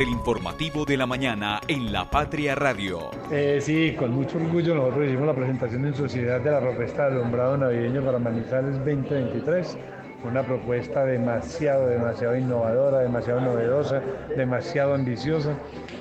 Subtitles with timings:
[0.00, 3.10] El informativo de la mañana en La Patria Radio.
[3.30, 7.16] Eh, sí, con mucho orgullo nosotros hicimos la presentación en Sociedad de la propuesta de
[7.16, 9.76] alumbrado navideño para Manizales 2023.
[10.24, 14.00] Una propuesta demasiado, demasiado innovadora, demasiado novedosa,
[14.34, 15.54] demasiado ambiciosa,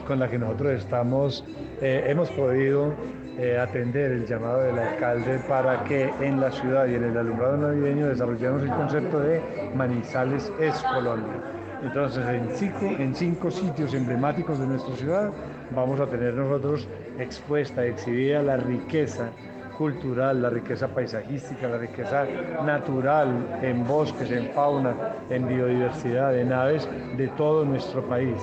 [0.08, 1.44] con la que nosotros estamos,
[1.82, 2.94] eh, hemos podido
[3.38, 7.58] eh, atender el llamado del alcalde para que en la ciudad y en el alumbrado
[7.58, 9.42] navideño desarrollemos el concepto de
[9.76, 11.59] Manizales es Colombia.
[11.84, 15.32] Entonces, en cinco, en cinco sitios emblemáticos de nuestra ciudad
[15.72, 19.30] vamos a tener nosotros expuesta, exhibida la riqueza
[19.78, 22.26] cultural, la riqueza paisajística, la riqueza
[22.66, 28.36] natural en bosques, en fauna, en biodiversidad, en aves de todo nuestro país.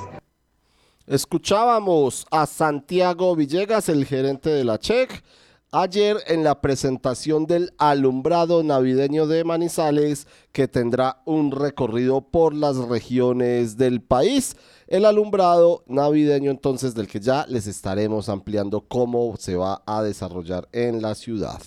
[1.06, 5.22] Escuchábamos a Santiago Villegas, el gerente de la CHEC,
[5.72, 12.76] ayer en la presentación del alumbrado navideño de Manizales que tendrá un recorrido por las
[12.76, 14.56] regiones del país.
[14.86, 20.68] El alumbrado navideño entonces del que ya les estaremos ampliando cómo se va a desarrollar
[20.72, 21.60] en la ciudad.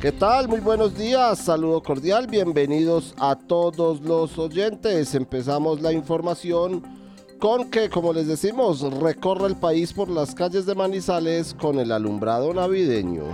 [0.00, 0.48] ¿Qué tal?
[0.48, 5.14] Muy buenos días, saludo cordial, bienvenidos a todos los oyentes.
[5.14, 7.01] Empezamos la información
[7.42, 11.90] con que, como les decimos, recorre el país por las calles de Manizales con el
[11.90, 13.24] alumbrado navideño.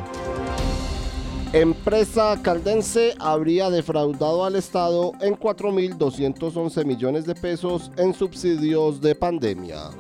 [1.52, 9.90] Empresa caldense habría defraudado al Estado en 4.211 millones de pesos en subsidios de pandemia.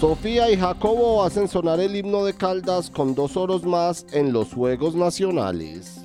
[0.00, 4.52] Sofía y Jacobo hacen sonar el himno de Caldas con dos oros más en los
[4.52, 5.99] Juegos Nacionales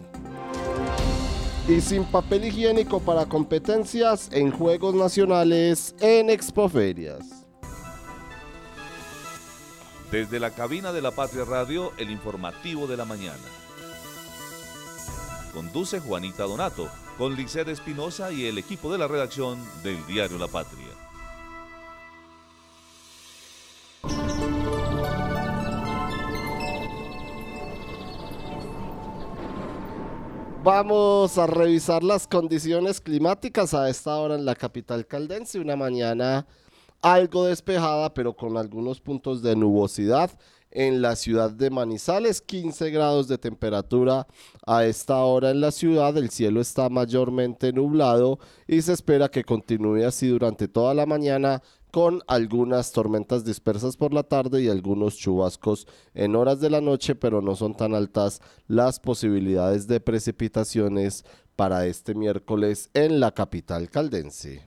[1.68, 7.46] y sin papel higiénico para competencias en Juegos Nacionales en Expoferias.
[10.12, 13.44] Desde la cabina de la Patria Radio, el informativo de la mañana.
[15.54, 16.88] Conduce Juanita Donato,
[17.18, 20.86] con Liced Espinosa y el equipo de la redacción del diario La Patria.
[30.66, 35.60] Vamos a revisar las condiciones climáticas a esta hora en la capital caldense.
[35.60, 36.48] Una mañana
[37.04, 40.32] algo despejada, pero con algunos puntos de nubosidad
[40.72, 44.26] en la ciudad de Manizales, 15 grados de temperatura
[44.66, 49.44] a esta hora en la ciudad, el cielo está mayormente nublado y se espera que
[49.44, 51.62] continúe así durante toda la mañana
[51.96, 57.16] con algunas tormentas dispersas por la tarde y algunos chubascos en horas de la noche,
[57.16, 61.24] pero no son tan altas las posibilidades de precipitaciones
[61.56, 64.66] para este miércoles en la capital caldense.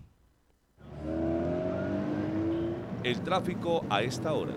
[3.05, 4.57] El tráfico a esta hora.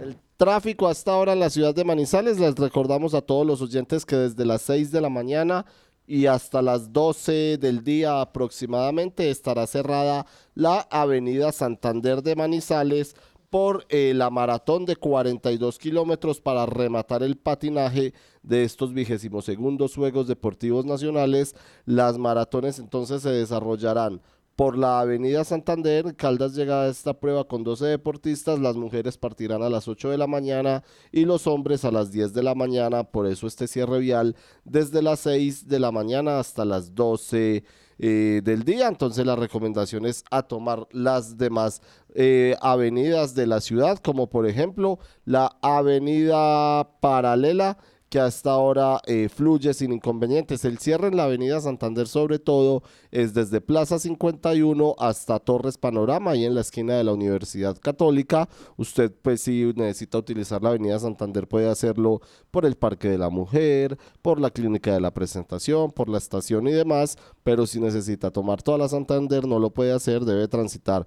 [0.00, 4.06] El tráfico hasta ahora en la ciudad de Manizales, les recordamos a todos los oyentes
[4.06, 5.66] que desde las 6 de la mañana
[6.06, 13.16] y hasta las 12 del día aproximadamente estará cerrada la avenida Santander de Manizales
[13.54, 19.94] por eh, la maratón de 42 kilómetros para rematar el patinaje de estos vigésimos segundos
[19.94, 21.54] Juegos Deportivos Nacionales.
[21.86, 24.20] Las maratones entonces se desarrollarán
[24.56, 26.14] por la avenida Santander.
[26.16, 30.18] Caldas llega a esta prueba con 12 deportistas, las mujeres partirán a las 8 de
[30.18, 30.82] la mañana
[31.12, 35.02] y los hombres a las 10 de la mañana, por eso este cierre vial desde
[35.02, 37.64] las 6 de la mañana hasta las 12
[37.98, 38.88] eh, del día.
[38.88, 41.82] Entonces la recomendación es a tomar las demás
[42.14, 47.78] eh, avenidas de la ciudad, como por ejemplo la avenida paralela
[48.14, 50.64] que hasta ahora eh, fluye sin inconvenientes.
[50.64, 56.36] El cierre en la avenida Santander sobre todo es desde Plaza 51 hasta Torres Panorama
[56.36, 58.48] y en la esquina de la Universidad Católica.
[58.76, 62.20] Usted pues si necesita utilizar la avenida Santander puede hacerlo
[62.52, 66.68] por el Parque de la Mujer, por la Clínica de la Presentación, por la estación
[66.68, 71.04] y demás, pero si necesita tomar toda la Santander no lo puede hacer, debe transitar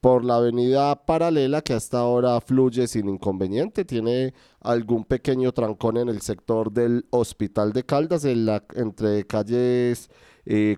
[0.00, 3.84] por la avenida paralela que hasta ahora fluye sin inconveniente.
[3.84, 10.10] Tiene algún pequeño trancón en el sector del Hospital de Caldas, en la, entre calles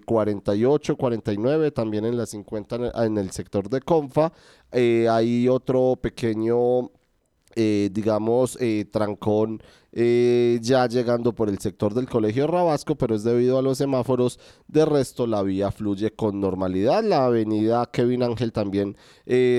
[0.07, 4.33] 48, eh, 49, también en la 50 en el, sector de Confa.
[4.73, 6.91] Eh, hay otro pequeño
[7.57, 13.25] eh, digamos, eh, trancón eh, ya llegando por el sector del Colegio Rabasco, pero es
[13.25, 14.39] debido a los semáforos.
[14.69, 17.03] De resto, la vía fluye con normalidad.
[17.03, 18.97] La avenida Kevin Ángel también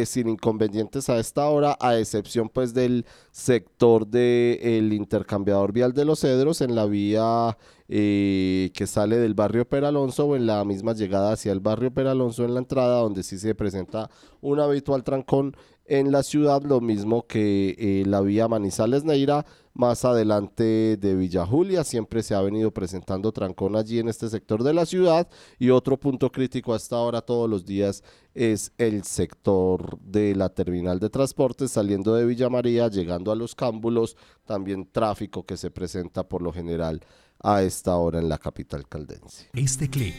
[0.06, 6.22] sin inconvenientes a esta hora, a excepción pues del sector del intercambiador vial de los
[6.22, 7.58] Cedros en la vía
[7.88, 12.54] que sale del barrio Peralonso o en la misma llegada hacia el barrio Peralonso en
[12.54, 14.10] la entrada, donde sí se presenta
[14.42, 15.56] un habitual trancón
[15.90, 21.46] en la ciudad, lo mismo que eh, la vía Manizales Neira, más adelante de Villa
[21.46, 25.28] Julia, siempre se ha venido presentando trancón allí en este sector de la ciudad
[25.58, 28.04] y otro punto crítico hasta ahora todos los días
[28.36, 33.56] es el sector de la terminal de transportes saliendo de Villa María, llegando a los
[33.56, 34.16] cámbulos,
[34.46, 37.02] también tráfico que se presenta por lo general
[37.42, 39.50] a esta hora en la capital caldense.
[39.54, 40.16] Este clic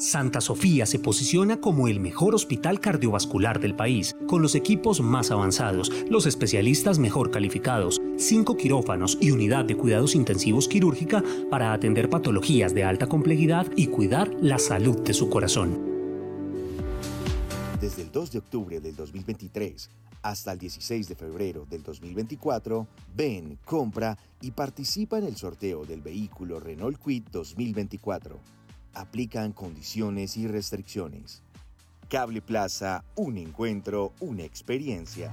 [0.00, 5.30] Santa Sofía se posiciona como el mejor hospital cardiovascular del país, con los equipos más
[5.30, 12.08] avanzados, los especialistas mejor calificados, cinco quirófanos y unidad de cuidados intensivos quirúrgica para atender
[12.08, 15.78] patologías de alta complejidad y cuidar la salud de su corazón.
[17.78, 19.90] Desde el 2 de octubre del 2023
[20.22, 26.00] hasta el 16 de febrero del 2024, ven, compra y participa en el sorteo del
[26.00, 28.59] vehículo Renault Quid 2024
[28.94, 31.42] aplican condiciones y restricciones.
[32.08, 35.32] Cable Plaza, un encuentro, una experiencia.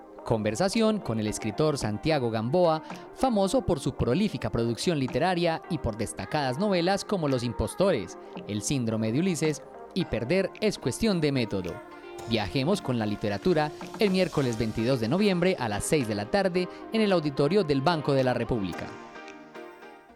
[0.25, 2.83] Conversación con el escritor Santiago Gamboa,
[3.15, 9.11] famoso por su prolífica producción literaria y por destacadas novelas como Los Impostores, El Síndrome
[9.11, 9.63] de Ulises
[9.95, 11.73] y Perder es cuestión de método.
[12.29, 16.69] Viajemos con la literatura el miércoles 22 de noviembre a las 6 de la tarde
[16.93, 18.87] en el auditorio del Banco de la República.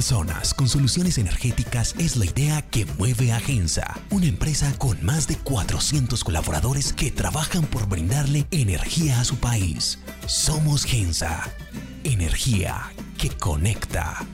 [0.00, 5.28] Personas con soluciones energéticas es la idea que mueve a Gensa, una empresa con más
[5.28, 10.02] de 400 colaboradores que trabajan por brindarle energía a su país.
[10.24, 11.54] Somos Gensa,
[12.02, 14.26] energía que conecta.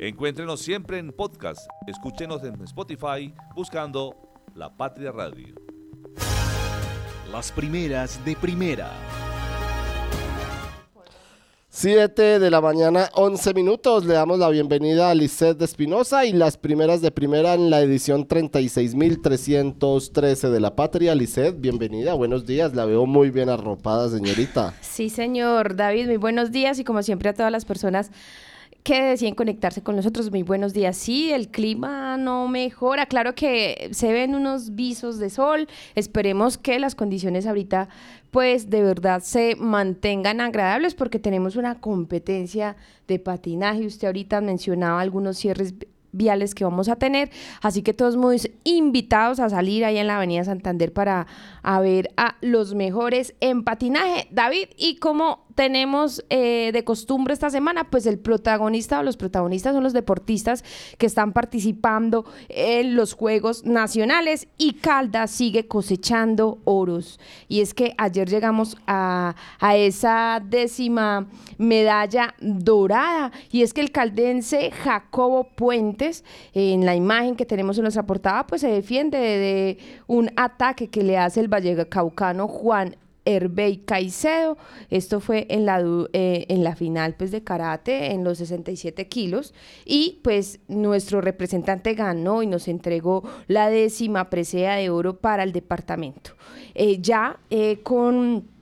[0.00, 1.60] Encuéntrenos siempre en podcast.
[1.86, 4.16] Escúchenos en Spotify buscando
[4.56, 5.54] La Patria Radio.
[7.30, 8.90] Las primeras de primera.
[11.78, 14.06] 7 de la mañana, 11 minutos.
[14.06, 18.26] Le damos la bienvenida a Lisset Espinosa y las primeras de primera en la edición
[18.26, 21.14] 36.313 de La Patria.
[21.14, 22.74] Lisset, bienvenida, buenos días.
[22.74, 24.72] La veo muy bien arropada, señorita.
[24.80, 28.10] Sí, señor David, muy buenos días y como siempre a todas las personas
[28.86, 30.30] que deciden conectarse con nosotros.
[30.30, 30.96] Muy buenos días.
[30.96, 33.06] Sí, el clima no mejora.
[33.06, 35.66] Claro que se ven unos visos de sol.
[35.96, 37.88] Esperemos que las condiciones ahorita,
[38.30, 42.76] pues de verdad se mantengan agradables porque tenemos una competencia
[43.08, 43.86] de patinaje.
[43.86, 45.74] Usted ahorita mencionaba algunos cierres
[46.12, 47.32] viales que vamos a tener.
[47.62, 51.26] Así que todos muy invitados a salir ahí en la Avenida Santander para
[51.64, 54.28] a ver a los mejores en patinaje.
[54.30, 59.74] David, y como tenemos eh, de costumbre esta semana, pues el protagonista o los protagonistas
[59.74, 60.62] son los deportistas
[60.98, 67.18] que están participando en los Juegos Nacionales y Caldas sigue cosechando oros.
[67.48, 69.34] Y es que ayer llegamos a,
[69.74, 76.22] esa décima medalla dorada y es que el caldense Jacobo Puentes,
[76.52, 81.02] en la imagen que tenemos en nuestra portada, pues se defiende de un ataque que
[81.02, 82.96] le hace el vallecaucano Juan
[83.26, 84.56] Herbey Caicedo.
[84.88, 89.52] Esto fue en la, eh, en la final pues, de karate en los 67 kilos.
[89.84, 95.52] Y pues nuestro representante ganó y nos entregó la décima presea de oro para el
[95.52, 96.30] departamento.
[96.74, 98.55] Eh, ya eh, con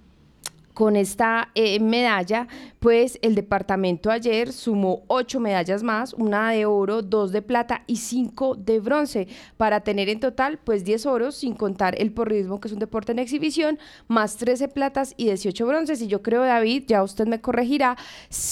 [0.75, 2.49] con esta eh, medalla,
[2.81, 7.97] pues el departamento ayer sumó ocho medallas más, una de oro, dos de plata y
[7.97, 12.69] cinco de bronce, para tener en total pues 10 oros, sin contar el porrismo, que
[12.69, 13.79] es un deporte en exhibición,
[14.09, 16.03] más 13 platas y 18 bronces.
[16.03, 17.97] Y yo creo, David, ya usted me corregirá,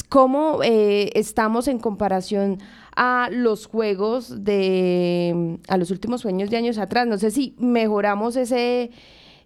[0.09, 2.59] cómo eh, estamos en comparación
[2.95, 7.07] a los juegos de, a los últimos sueños de años atrás.
[7.07, 8.91] No sé si mejoramos ese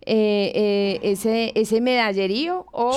[0.07, 2.93] eh, eh, ese, ese medallerío o,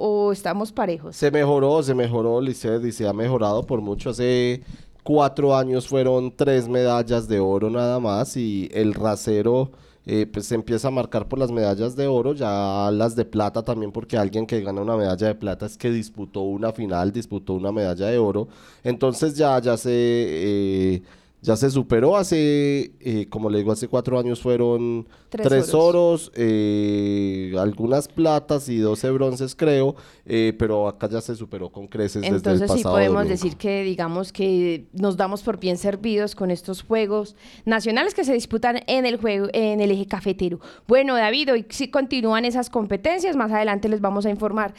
[0.00, 1.16] o, estamos parejos?
[1.16, 4.10] Se mejoró, se mejoró, Lisset, y se ha mejorado por mucho.
[4.10, 4.62] Hace
[5.02, 9.70] cuatro años fueron tres medallas de oro nada más y el rasero...
[10.06, 13.62] Eh, pues se empieza a marcar por las medallas de oro, ya las de plata
[13.62, 17.54] también, porque alguien que gana una medalla de plata es que disputó una final, disputó
[17.54, 18.46] una medalla de oro.
[18.82, 21.02] Entonces ya, ya se eh,
[21.44, 27.54] ya se superó hace, eh, como le digo, hace cuatro años fueron tres, oros, eh,
[27.58, 32.36] algunas platas y doce bronces creo, eh, pero acá ya se superó con creces desde
[32.36, 36.50] el pasado Entonces sí podemos decir que digamos que nos damos por bien servidos con
[36.50, 37.36] estos juegos
[37.66, 40.60] nacionales que se disputan en el juego, en el eje cafetero.
[40.88, 44.72] Bueno, David, hoy sí continúan esas competencias, más adelante les vamos a informar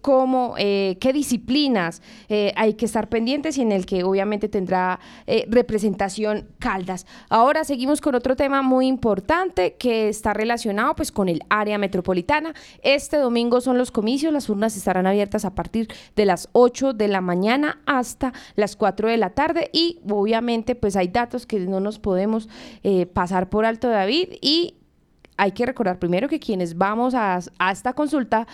[0.00, 2.00] cómo, qué disciplinas
[2.30, 5.00] hay que estar pendientes y en el que obviamente tendrá
[5.48, 5.97] representación
[6.58, 7.06] Caldas.
[7.28, 12.54] Ahora seguimos con otro tema muy importante que está relacionado pues con el área metropolitana.
[12.82, 17.08] Este domingo son los comicios, las urnas estarán abiertas a partir de las 8 de
[17.08, 21.80] la mañana hasta las 4 de la tarde y obviamente pues hay datos que no
[21.80, 22.48] nos podemos
[22.82, 24.76] eh, pasar por alto David y
[25.36, 28.46] hay que recordar primero que quienes vamos a, a esta consulta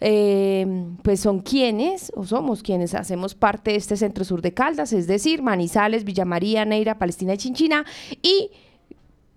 [0.00, 0.66] eh,
[1.02, 5.06] pues son quienes, o somos quienes hacemos parte de este centro sur de Caldas, es
[5.06, 7.84] decir, Manizales, Villa María, Neira, Palestina y Chinchina,
[8.22, 8.50] y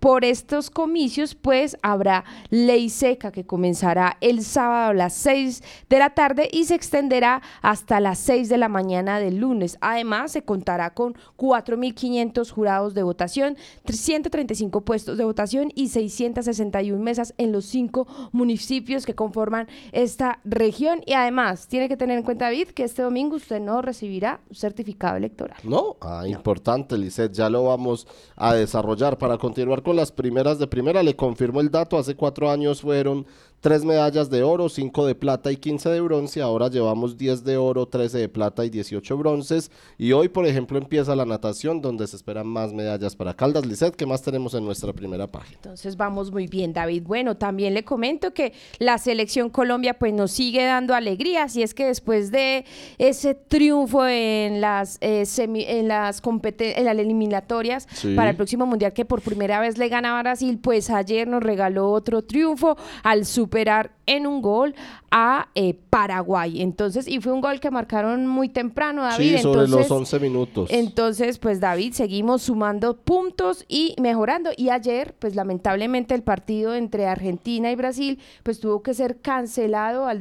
[0.00, 5.98] por estos comicios, pues habrá ley seca que comenzará el sábado a las 6 de
[5.98, 9.76] la tarde y se extenderá hasta las 6 de la mañana del lunes.
[9.80, 17.34] Además, se contará con 4.500 jurados de votación, 335 puestos de votación y 661 mesas
[17.36, 21.02] en los cinco municipios que conforman esta región.
[21.06, 25.16] Y además, tiene que tener en cuenta, David, que este domingo usted no recibirá certificado
[25.16, 25.58] electoral.
[25.64, 30.66] No, ah, importante, Lisset, ya lo vamos a desarrollar para continuar con las primeras de
[30.66, 31.02] primera.
[31.02, 33.26] Le confirmo el dato, hace cuatro años fueron
[33.60, 36.40] tres medallas de oro, cinco de plata y 15 de bronce.
[36.40, 39.70] Ahora llevamos 10 de oro, 13 de plata y 18 bronces.
[39.98, 43.66] Y hoy, por ejemplo, empieza la natación, donde se esperan más medallas para Caldas.
[43.66, 45.56] Lisset, ¿qué más tenemos en nuestra primera página?
[45.56, 47.02] Entonces vamos muy bien, David.
[47.06, 51.74] Bueno, también le comento que la selección Colombia pues nos sigue dando alegrías y es
[51.74, 52.64] que después de
[52.98, 57.86] ese triunfo en las eh, en las en las eliminatorias
[58.16, 61.42] para el próximo mundial que por primera vez le gana a Brasil, pues ayer nos
[61.42, 64.76] regaló otro triunfo al Super superar en un gol
[65.10, 66.62] a eh, Paraguay.
[66.62, 69.36] Entonces, y fue un gol que marcaron muy temprano, David.
[69.38, 70.70] Sí, sobre los 11 minutos.
[70.70, 74.50] Entonces, pues David, seguimos sumando puntos y mejorando.
[74.56, 80.06] Y ayer, pues lamentablemente el partido entre Argentina y Brasil, pues tuvo que ser cancelado
[80.06, 80.20] al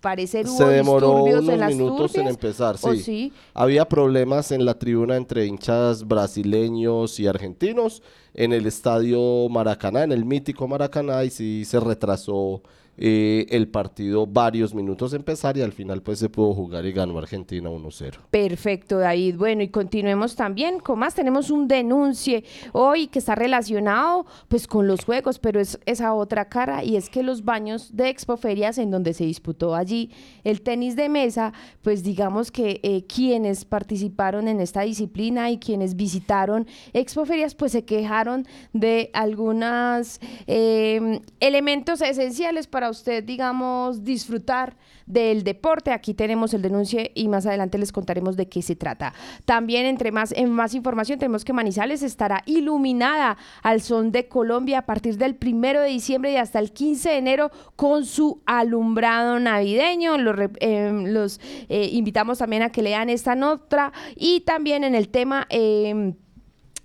[0.00, 3.00] parecer hubo se demoró unos en minutos en empezar, sí.
[3.00, 3.32] sí.
[3.54, 8.02] Había problemas en la tribuna entre hinchas brasileños y argentinos
[8.34, 12.62] en el estadio Maracaná, en el mítico Maracaná, y sí se retrasó
[13.00, 17.16] eh, el partido varios minutos empezar y al final pues se pudo jugar y ganó
[17.18, 18.14] Argentina 1-0.
[18.30, 19.36] Perfecto, David.
[19.36, 21.14] Bueno, y continuemos también con más.
[21.14, 26.48] Tenemos un denuncie hoy que está relacionado pues con los juegos, pero es esa otra
[26.48, 30.10] cara y es que los baños de Expoferias en donde se disputó allí
[30.42, 31.52] el tenis de mesa,
[31.82, 37.84] pues digamos que eh, quienes participaron en esta disciplina y quienes visitaron Expoferias pues se
[37.84, 44.76] quejaron de algunos eh, elementos esenciales para usted, digamos, disfrutar
[45.06, 45.90] del deporte.
[45.90, 49.14] Aquí tenemos el denuncie y más adelante les contaremos de qué se trata.
[49.44, 54.78] También entre más en más información tenemos que Manizales estará iluminada al son de Colombia
[54.78, 59.40] a partir del primero de diciembre y hasta el 15 de enero con su alumbrado
[59.40, 60.18] navideño.
[60.18, 65.46] Los, eh, eh, invitamos también a que lean esta nota y también en el tema
[65.48, 66.14] em,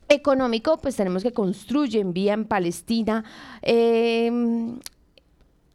[0.09, 3.23] económico, pues tenemos que construyen vía en Palestina.
[3.61, 4.31] Eh,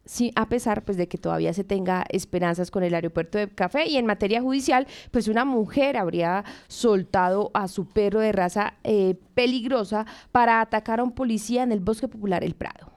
[0.09, 3.87] sí, a pesar pues, de que todavía se tenga esperanzas con el aeropuerto de Café.
[3.87, 9.15] Y en materia judicial, pues una mujer habría soltado a su perro de raza eh,
[9.35, 12.91] peligrosa para atacar a un policía en el Bosque Popular El Prado.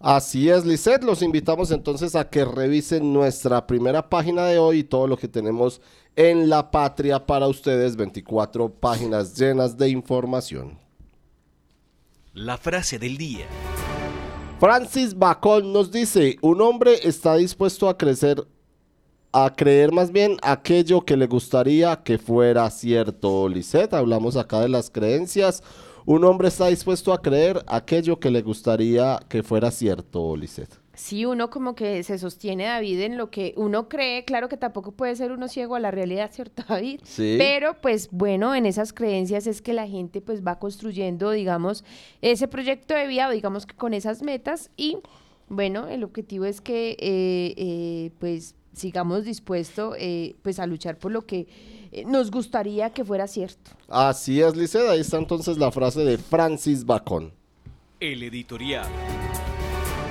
[0.00, 1.04] Así es, Lisset.
[1.04, 5.28] Los invitamos entonces a que revisen nuestra primera página de hoy y todo lo que
[5.28, 5.80] tenemos
[6.16, 7.96] en La Patria para ustedes.
[7.96, 10.78] 24 páginas llenas de información.
[12.32, 13.46] La frase del día.
[14.60, 18.46] Francis Bacon nos dice, un hombre está dispuesto a crecer,
[19.32, 23.48] a creer más bien aquello que le gustaría que fuera cierto.
[23.48, 25.62] Lisette, hablamos acá de las creencias.
[26.04, 30.79] Un hombre está dispuesto a creer aquello que le gustaría que fuera cierto, Lisette.
[31.00, 34.26] Sí, uno como que se sostiene, David, en lo que uno cree.
[34.26, 37.00] Claro que tampoco puede ser uno ciego a la realidad, ¿cierto, David?
[37.04, 37.36] Sí.
[37.38, 41.84] Pero, pues, bueno, en esas creencias es que la gente, pues, va construyendo, digamos,
[42.20, 44.98] ese proyecto de vida, digamos que con esas metas y,
[45.48, 51.12] bueno, el objetivo es que, eh, eh, pues, sigamos dispuestos, eh, pues, a luchar por
[51.12, 51.48] lo que
[52.04, 53.70] nos gustaría que fuera cierto.
[53.88, 54.92] Así es, Liceda.
[54.92, 57.32] Ahí está entonces la frase de Francis Bacon.
[58.00, 58.86] El editorial.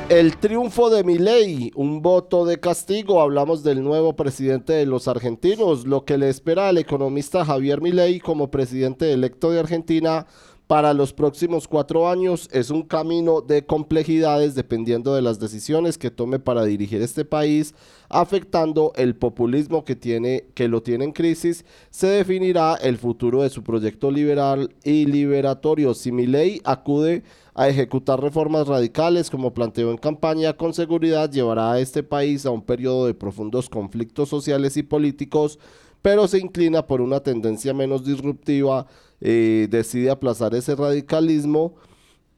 [0.09, 3.21] El triunfo de Milei, un voto de castigo.
[3.21, 8.19] Hablamos del nuevo presidente de los argentinos, lo que le espera al economista Javier Milei
[8.19, 10.25] como presidente electo de Argentina
[10.69, 16.11] para los próximos cuatro años es un camino de complejidades dependiendo de las decisiones que
[16.11, 17.73] tome para dirigir este país,
[18.07, 23.49] afectando el populismo que, tiene, que lo tiene en crisis, se definirá el futuro de
[23.49, 25.95] su proyecto liberal y liberatorio.
[25.95, 27.23] Si Milei acude
[27.55, 32.51] a ejecutar reformas radicales como planteó en campaña, con seguridad llevará a este país a
[32.51, 35.57] un periodo de profundos conflictos sociales y políticos,
[36.01, 38.87] pero se inclina por una tendencia menos disruptiva,
[39.21, 41.75] eh, decide aplazar ese radicalismo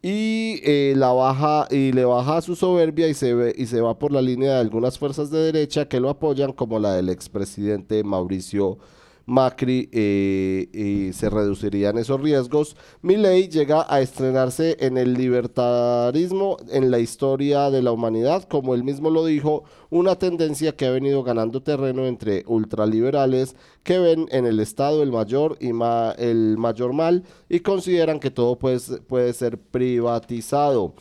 [0.02, 4.00] y eh, la baja y le baja su soberbia y se ve, y se va
[4.00, 8.04] por la línea de algunas fuerzas de derecha que lo apoyan como la del expresidente
[8.04, 8.80] Mauricio
[9.32, 12.76] Macri eh, y se reducirían esos riesgos.
[13.02, 18.84] ley llega a estrenarse en el libertarismo en la historia de la humanidad, como él
[18.84, 24.46] mismo lo dijo, una tendencia que ha venido ganando terreno entre ultraliberales que ven en
[24.46, 29.58] el Estado el mayor y el mayor mal y consideran que todo puede, puede ser
[29.58, 30.94] privatizado.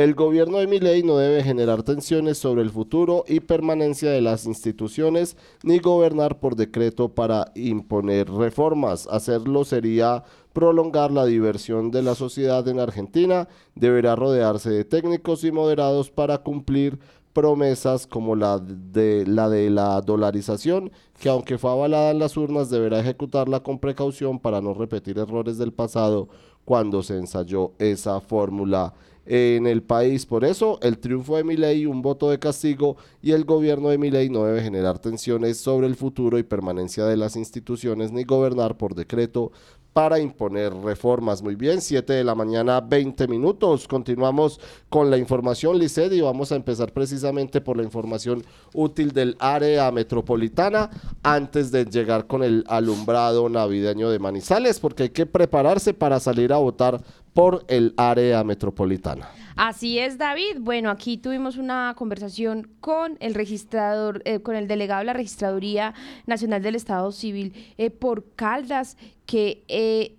[0.00, 4.46] El gobierno de Milei no debe generar tensiones sobre el futuro y permanencia de las
[4.46, 9.06] instituciones ni gobernar por decreto para imponer reformas.
[9.10, 13.46] Hacerlo sería prolongar la diversión de la sociedad en Argentina.
[13.74, 16.98] Deberá rodearse de técnicos y moderados para cumplir
[17.34, 22.70] promesas como la de la de la dolarización, que aunque fue avalada en las urnas,
[22.70, 26.30] deberá ejecutarla con precaución para no repetir errores del pasado
[26.64, 28.94] cuando se ensayó esa fórmula
[29.32, 30.26] en el país.
[30.26, 34.28] Por eso, el triunfo de Milei, un voto de castigo y el gobierno de Milei
[34.28, 38.96] no debe generar tensiones sobre el futuro y permanencia de las instituciones ni gobernar por
[38.96, 39.52] decreto
[39.92, 41.42] para imponer reformas.
[41.42, 43.88] Muy bien, 7 de la mañana, 20 minutos.
[43.88, 49.36] Continuamos con la información, Liced, y vamos a empezar precisamente por la información útil del
[49.40, 50.90] área metropolitana
[51.22, 56.52] antes de llegar con el alumbrado navideño de Manizales, porque hay que prepararse para salir
[56.52, 57.00] a votar
[57.32, 59.28] por el área metropolitana.
[59.56, 60.58] Así es, David.
[60.60, 65.92] Bueno, aquí tuvimos una conversación con el registrador, eh, con el delegado de la Registraduría
[66.26, 70.16] Nacional del Estado Civil eh, por Caldas, que eh,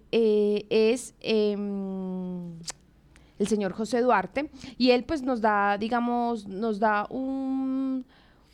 [0.70, 2.54] es em,
[3.40, 8.06] el señor José Duarte, y él pues nos da, digamos, nos da un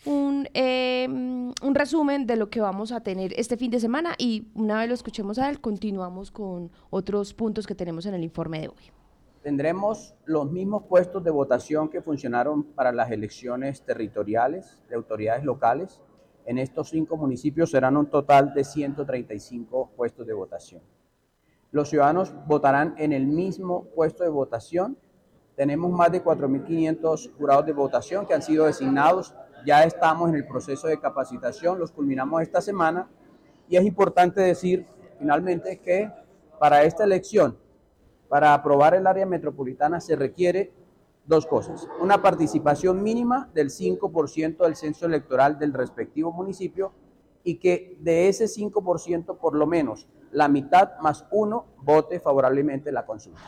[0.08, 4.48] un, em, un, resumen de lo que vamos a tener este fin de semana y
[4.56, 8.62] una vez lo escuchemos a él, continuamos con otros puntos que tenemos en el informe
[8.62, 8.91] de hoy.
[9.43, 16.02] Tendremos los mismos puestos de votación que funcionaron para las elecciones territoriales de autoridades locales.
[16.46, 20.82] En estos cinco municipios serán un total de 135 puestos de votación.
[21.72, 24.98] Los ciudadanos votarán en el mismo puesto de votación.
[25.56, 29.34] Tenemos más de 4.500 jurados de votación que han sido designados
[29.67, 33.10] ya estamos en el proceso de capacitación, los culminamos esta semana
[33.67, 34.88] y es importante decir
[35.19, 36.10] finalmente que
[36.58, 37.58] para esta elección
[38.30, 40.71] Para aprobar el área metropolitana se requiere
[41.25, 41.88] dos cosas.
[42.01, 46.93] Una participación mínima del 5% del censo electoral del respectivo municipio
[47.43, 53.06] y que de ese 5% por lo menos la mitad más uno vote favorablemente la
[53.06, 53.41] consulta.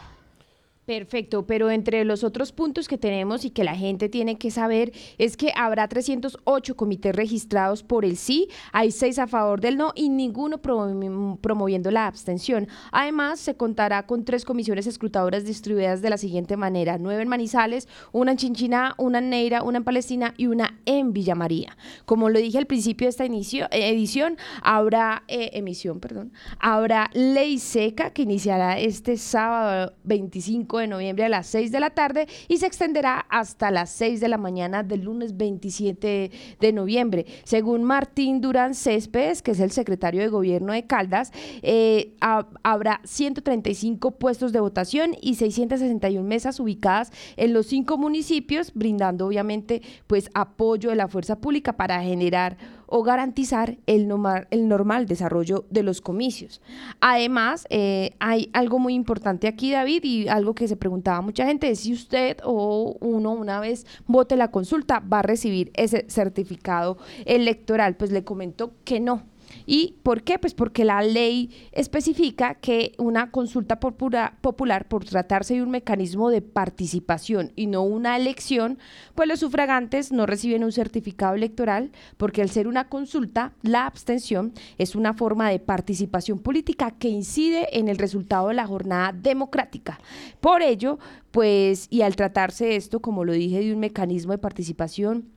[0.90, 4.92] Perfecto, pero entre los otros puntos que tenemos y que la gente tiene que saber
[5.20, 9.92] es que habrá 308 comités registrados por el sí, hay seis a favor del no
[9.94, 12.68] y ninguno promoviendo la abstención.
[12.92, 17.88] Además, se contará con tres comisiones escrutadoras distribuidas de la siguiente manera, nueve en Manizales,
[18.12, 21.78] una en Chinchiná, una en Neira, una en Palestina y una en Villa María.
[22.06, 27.60] Como lo dije al principio de esta eh, edición, habrá eh, emisión, perdón, habrá ley
[27.60, 32.58] seca que iniciará este sábado 25 de noviembre a las 6 de la tarde y
[32.58, 37.26] se extenderá hasta las 6 de la mañana del lunes 27 de noviembre.
[37.44, 42.16] Según Martín Durán Céspedes, que es el secretario de gobierno de Caldas, eh,
[42.64, 49.82] habrá 135 puestos de votación y 661 mesas ubicadas en los cinco municipios, brindando obviamente
[50.08, 52.58] pues apoyo de la fuerza pública para generar
[52.90, 56.62] o garantizar el normal, el normal desarrollo de los comicios.
[57.00, 61.70] Además, eh, hay algo muy importante aquí, David, y algo que se preguntaba mucha gente,
[61.70, 66.98] es si usted o uno una vez vote la consulta va a recibir ese certificado
[67.26, 67.96] electoral.
[67.96, 69.24] Pues le comento que no
[69.72, 70.40] ¿Y por qué?
[70.40, 76.42] Pues porque la ley especifica que una consulta popular, por tratarse de un mecanismo de
[76.42, 78.80] participación y no una elección,
[79.14, 84.54] pues los sufragantes no reciben un certificado electoral porque al ser una consulta, la abstención
[84.80, 90.00] es una forma de participación política que incide en el resultado de la jornada democrática.
[90.42, 90.98] Por ello,
[91.30, 95.30] pues, y al tratarse esto, como lo dije, de un mecanismo de participación,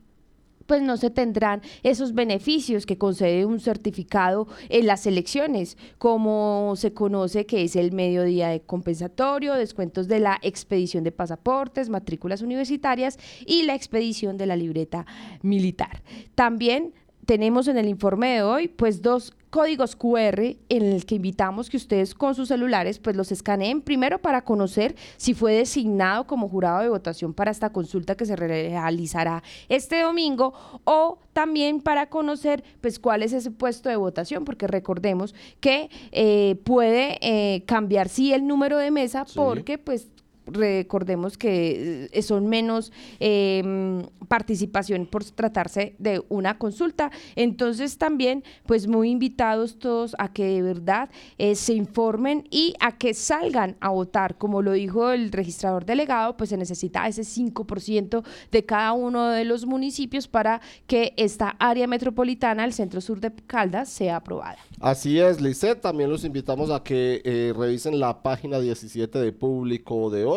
[0.73, 6.95] pues no se tendrán esos beneficios que concede un certificado en las elecciones, como se
[6.95, 13.19] conoce que es el mediodía de compensatorio, descuentos de la expedición de pasaportes, matrículas universitarias
[13.45, 15.05] y la expedición de la libreta
[15.43, 16.03] militar.
[16.35, 16.95] También
[17.27, 21.77] tenemos en el informe de hoy pues dos códigos QR en el que invitamos que
[21.77, 26.81] ustedes con sus celulares pues los escaneen primero para conocer si fue designado como jurado
[26.81, 32.99] de votación para esta consulta que se realizará este domingo o también para conocer pues
[32.99, 38.47] cuál es ese puesto de votación porque recordemos que eh, puede eh, cambiar sí el
[38.47, 40.09] número de mesa porque pues
[40.47, 47.11] recordemos que eh, son menos em, participación por tratarse de una consulta.
[47.37, 52.99] Entonces también, pues muy invitados todos a que de verdad eh, se informen y a
[52.99, 54.39] que salgan a votar.
[54.39, 59.45] Como lo dijo el registrador delegado, pues se necesita ese 5% de cada uno de
[59.45, 64.59] los municipios para que esta área metropolitana, el centro sur de Caldas, sea aprobada.
[64.81, 65.81] Así es, Lisset.
[65.81, 70.32] También los invitamos a que eh, revisen la página 17 de público de hoy,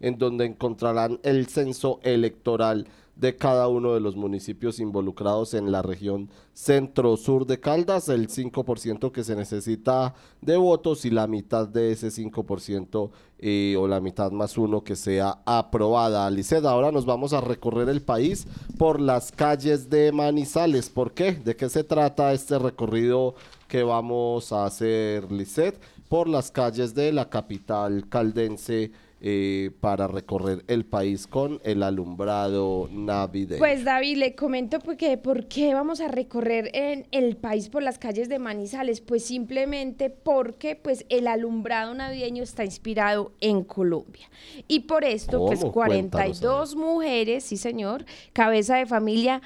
[0.00, 2.86] en donde encontrarán el censo electoral
[3.20, 9.12] de cada uno de los municipios involucrados en la región centro-sur de Caldas, el 5%
[9.12, 14.30] que se necesita de votos y la mitad de ese 5% eh, o la mitad
[14.30, 16.30] más uno que sea aprobada.
[16.30, 18.46] Liced, ahora nos vamos a recorrer el país
[18.78, 20.88] por las calles de Manizales.
[20.88, 21.32] ¿Por qué?
[21.32, 23.34] ¿De qué se trata este recorrido
[23.68, 25.74] que vamos a hacer, Liced?
[26.08, 28.90] Por las calles de la capital caldense
[29.22, 33.58] eh, para recorrer el país con el alumbrado navideño.
[33.58, 37.98] Pues David, le comento porque por qué vamos a recorrer en el país por las
[37.98, 44.30] calles de Manizales, pues simplemente porque pues el alumbrado navideño está inspirado en Colombia.
[44.68, 49.42] Y por esto pues 42 mujeres, sí señor, cabeza de familia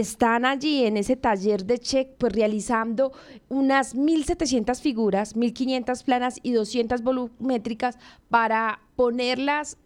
[0.00, 3.12] están allí en ese taller de check, pues realizando
[3.48, 9.78] unas 1.700 figuras, 1.500 planas y 200 volumétricas para ponerlas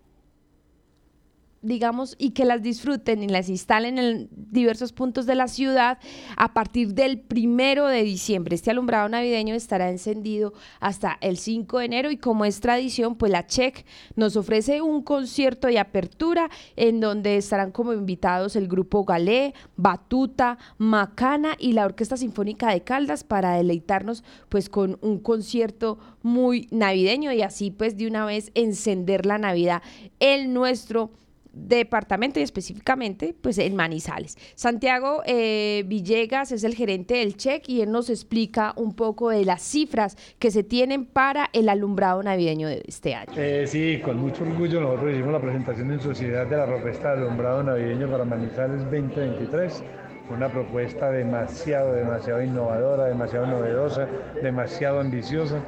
[1.64, 5.98] digamos, y que las disfruten y las instalen en diversos puntos de la ciudad
[6.37, 8.55] a partir del primero de diciembre.
[8.55, 13.33] Este alumbrado navideño estará encendido hasta el 5 de enero y como es tradición, pues
[13.33, 19.05] la CHEC nos ofrece un concierto de apertura en donde estarán como invitados el grupo
[19.05, 25.98] Galé, Batuta, Macana y la Orquesta Sinfónica de Caldas para deleitarnos pues con un concierto
[26.22, 29.83] muy navideño y así pues de una vez encender la Navidad
[30.20, 31.11] en nuestro
[31.55, 34.37] departamento y específicamente pues en Manizales.
[34.55, 39.45] Santiago eh, Villegas es el gerente del CHEC y él nos explica un poco de
[39.45, 43.33] las cifras que se tienen para el alumbrado navideño de este año.
[43.37, 47.23] Eh, sí, con mucho orgullo nosotros hicimos la presentación en sociedad de la propuesta de
[47.23, 49.83] alumbrado navideño para Manizales 2023
[50.31, 54.09] una propuesta demasiado, demasiado innovadora, demasiado novedosa,
[54.43, 55.62] demasiado ambiciosa,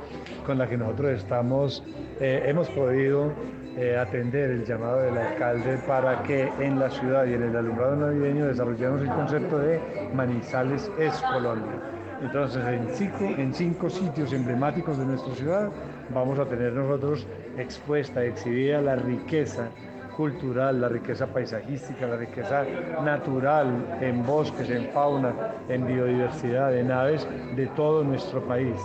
[0.47, 1.85] con la que nosotros estamos,
[2.21, 3.33] eh, hemos podido
[3.77, 7.97] eh, atender el llamado del alcalde para que en la ciudad y en el alumbrado
[7.97, 9.81] navideño desarrollemos el concepto de
[10.15, 11.81] Manizales es Colombia.
[12.23, 15.71] Entonces, en cinco, en cinco sitios emblemáticos de nuestra ciudad
[16.15, 17.27] vamos a tener nosotros
[17.59, 19.69] expuesta, exhibida la riqueza
[20.17, 22.65] cultural, la riqueza paisajística, la riqueza
[23.05, 25.35] natural en bosques, en fauna,
[25.69, 28.77] en biodiversidad, en aves de todo nuestro país.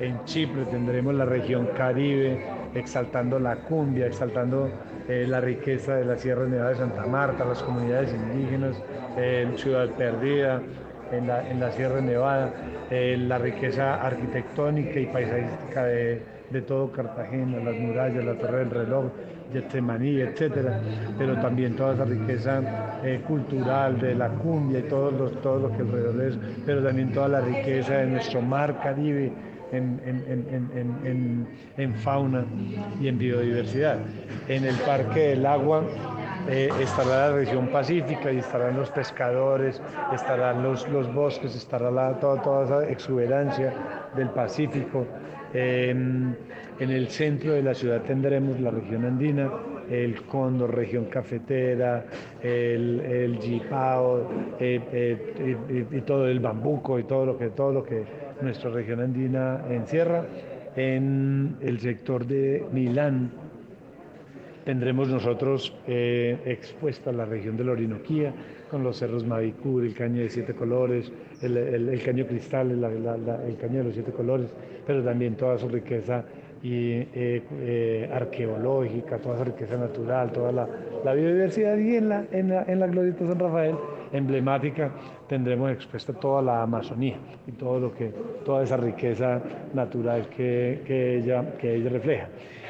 [0.00, 2.38] En Chipre tendremos la región Caribe,
[2.74, 4.70] exaltando la cumbia, exaltando
[5.08, 8.80] eh, la riqueza de la Sierra Nevada de Santa Marta, las comunidades indígenas,
[9.16, 10.62] en Ciudad Perdida,
[11.10, 12.52] en la, en la Sierra Nevada,
[12.90, 18.70] eh, la riqueza arquitectónica y paisajística de, de, todo Cartagena, las murallas, la Torre del
[18.70, 19.06] Reloj,
[19.52, 20.80] Getsemaní, etcétera,
[21.18, 22.62] pero también toda esa riqueza
[23.02, 27.12] eh, cultural de la cumbia y todo lo, todo lo que alrededor es, pero también
[27.12, 29.32] toda la riqueza de nuestro mar Caribe,
[29.72, 32.44] en, en, en, fauna
[33.00, 33.98] y en biodiversidad.
[34.48, 35.84] En el Parque del Agua
[36.48, 39.80] eh, estará la región pacífica y estarán los pescadores,
[40.14, 43.72] estarán los, los bosques, estará la, toda, toda esa exuberancia
[44.16, 45.06] del Pacífico.
[45.52, 46.36] en
[46.78, 49.50] el centro de la ciudad tendremos la región andina,
[49.90, 52.04] el Cóndor, región cafetera,
[52.42, 54.28] el, el Jipao
[54.60, 58.04] eh, eh, y, todo el bambuco y todo lo que, todo lo que
[58.42, 60.24] nuestra región andina encierra.
[60.76, 63.30] En el sector de Milán
[64.64, 68.32] tendremos nosotros eh, expuesta la región de la Orinoquía
[68.70, 73.78] con los cerros Mavicur, el caño de siete colores, el, el, caño cristal, el caño
[73.78, 74.50] de los siete colores,
[74.86, 76.24] pero también toda su riqueza
[76.62, 82.52] y, eh, eh, arqueológica, toda esa riqueza natural, toda la, biodiversidad y en la, en
[82.52, 83.74] en la Glorieta San Rafael
[84.12, 84.90] emblemática
[85.28, 87.16] tendremos expuesta toda la Amazonía
[87.46, 88.12] y todo lo que,
[88.44, 89.40] toda esa riqueza
[89.74, 92.28] natural que, que, ella, que ella refleja.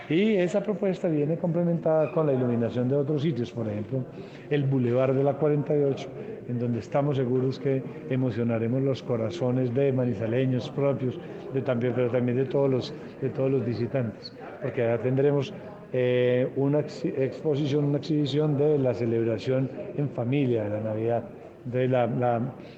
[0.09, 4.05] Y esa propuesta viene complementada con la iluminación de otros sitios, por ejemplo,
[4.48, 6.09] el Boulevard de la 48,
[6.48, 11.20] en donde estamos seguros que emocionaremos los corazones de manizaleños propios,
[11.64, 15.53] también, pero también de todos los, de todos los visitantes, porque allá tendremos
[15.92, 21.24] eh, una exposición, una exhibición de la celebración en familia de la Navidad
[21.64, 22.07] de la,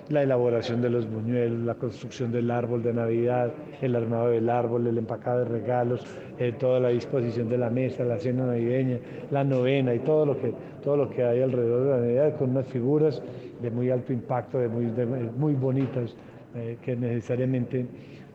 [0.09, 4.87] la, elaboración de los buñuelos, la construcción del árbol de Navidad, el armado del árbol,
[4.87, 6.05] el empacado de regalos,
[6.39, 8.99] eh, toda la disposición de la mesa, la cena navideña,
[9.31, 12.51] la novena y todo lo que, todo lo que hay alrededor de la Navidad con
[12.51, 13.23] unas figuras
[13.61, 14.87] de muy alto impacto, de muy,
[15.37, 16.17] muy bonitas,
[16.55, 17.87] eh, que necesariamente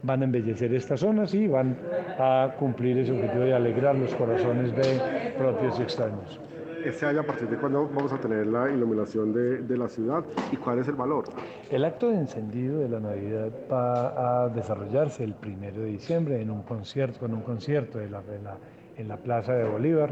[0.05, 1.77] van a embellecer estas zonas y van
[2.19, 6.39] a cumplir ese objetivo de alegrar los corazones de propios y extraños
[6.85, 10.23] este año, a partir de cuándo vamos a tener la iluminación de, de, la ciudad
[10.51, 11.25] y cuál es el valor.
[11.71, 16.51] El acto de encendido de la Navidad va a desarrollarse el primero de diciembre en
[16.51, 18.57] un concierto, con un concierto de la, de la,
[18.97, 20.11] en la Plaza de Bolívar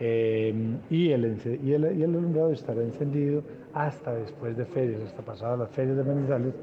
[0.00, 0.54] eh,
[0.90, 3.42] y, el, y, el, y el alumbrado estará encendido
[3.74, 6.54] hasta después de ferias, hasta pasadas las ferias de Manizales,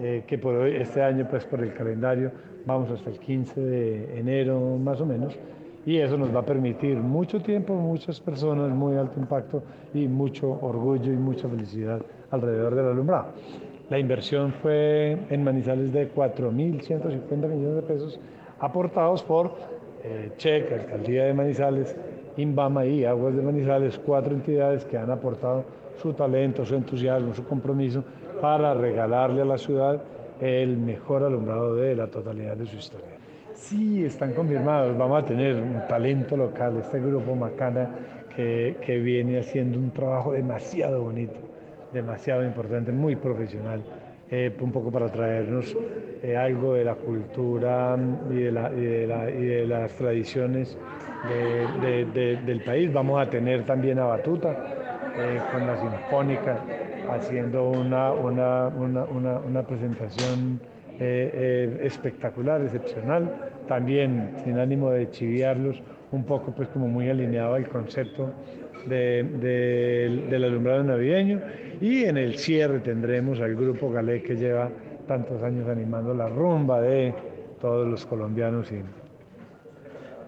[0.00, 2.32] eh, que por hoy, este año, pues por el calendario,
[2.66, 5.38] vamos hasta el 15 de enero más o menos
[5.86, 10.58] y eso nos va a permitir mucho tiempo, muchas personas, muy alto impacto y mucho
[10.62, 13.32] orgullo y mucha felicidad alrededor del alumbrado.
[13.90, 18.20] La inversión fue en Manizales de 4.150 millones de pesos
[18.58, 19.52] aportados por
[20.02, 20.32] eh,
[20.72, 21.94] Alcaldía de Manizales,
[22.36, 25.64] INVAMA y Aguas de Manizales, cuatro entidades que han aportado
[26.00, 28.04] su talento, su entusiasmo, su compromiso
[28.44, 30.02] para regalarle a la ciudad
[30.38, 33.16] el mejor alumbrado de la totalidad de su historia.
[33.54, 34.98] Sí, están confirmados.
[34.98, 37.88] Vamos a tener un talento local, este grupo Macana,
[38.36, 41.38] que, que viene haciendo un trabajo demasiado bonito,
[41.90, 43.82] demasiado importante, muy profesional.
[44.30, 45.74] Eh, un poco para traernos
[46.22, 47.96] eh, algo de la cultura
[48.30, 50.76] y de, la, y de, la, y de las tradiciones
[51.80, 52.92] de, de, del país.
[52.92, 54.50] Vamos a tener también a Batuta
[55.16, 56.58] eh, con la Sinfónica
[57.10, 60.60] haciendo una, una, una, una presentación
[60.98, 68.32] espectacular, excepcional también sin ánimo de chiviarlos, un poco pues como muy alineado al concepto
[68.86, 71.40] del alumbrado navideño
[71.80, 74.70] y en el cierre tendremos al grupo Galé que lleva
[75.08, 77.14] tantos años animando la rumba de
[77.60, 78.70] todos los colombianos.
[78.72, 78.82] Y...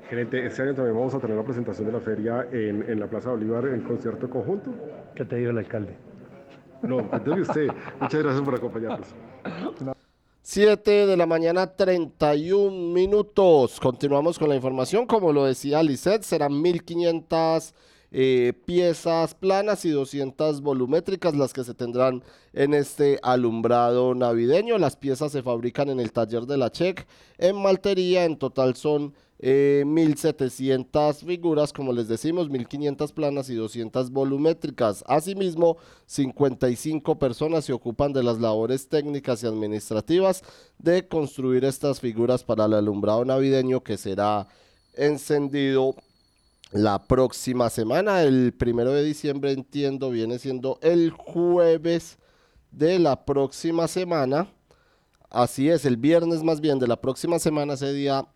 [0.08, 3.06] Gerente, este año también vamos a tener la presentación de la feria en, en la
[3.06, 4.72] Plaza Bolívar en concierto conjunto.
[5.14, 6.05] ¿Qué te dijo el alcalde?
[6.82, 7.68] No, entonces usted.
[8.00, 9.08] Muchas gracias por acompañarnos.
[10.42, 13.80] 7 de la mañana, 31 minutos.
[13.80, 15.06] Continuamos con la información.
[15.06, 17.74] Como lo decía Lisset, serán 1.500
[18.12, 24.78] eh, piezas planas y 200 volumétricas las que se tendrán en este alumbrado navideño.
[24.78, 27.06] Las piezas se fabrican en el taller de la Check
[27.38, 28.24] en Maltería.
[28.24, 35.04] En total son eh, 1.700 figuras, como les decimos, 1.500 planas y 200 volumétricas.
[35.06, 40.42] Asimismo, 55 personas se ocupan de las labores técnicas y administrativas
[40.78, 44.46] de construir estas figuras para el alumbrado navideño que será
[44.94, 45.94] encendido
[46.72, 48.22] la próxima semana.
[48.22, 52.18] El primero de diciembre, entiendo, viene siendo el jueves
[52.70, 54.50] de la próxima semana.
[55.28, 58.26] Así es, el viernes más bien de la próxima semana, ese día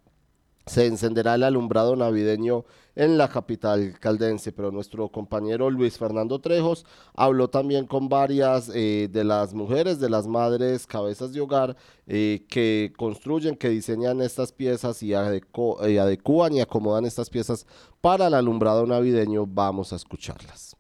[0.71, 6.87] se encenderá el alumbrado navideño en la capital caldense, pero nuestro compañero Luis Fernando Trejos
[7.17, 12.45] habló también con varias eh, de las mujeres, de las madres cabezas de hogar eh,
[12.49, 17.67] que construyen, que diseñan estas piezas y, adecu y adecúan y acomodan estas piezas
[18.01, 19.47] para el alumbrado navideño.
[19.47, 20.77] Vamos a escucharlas.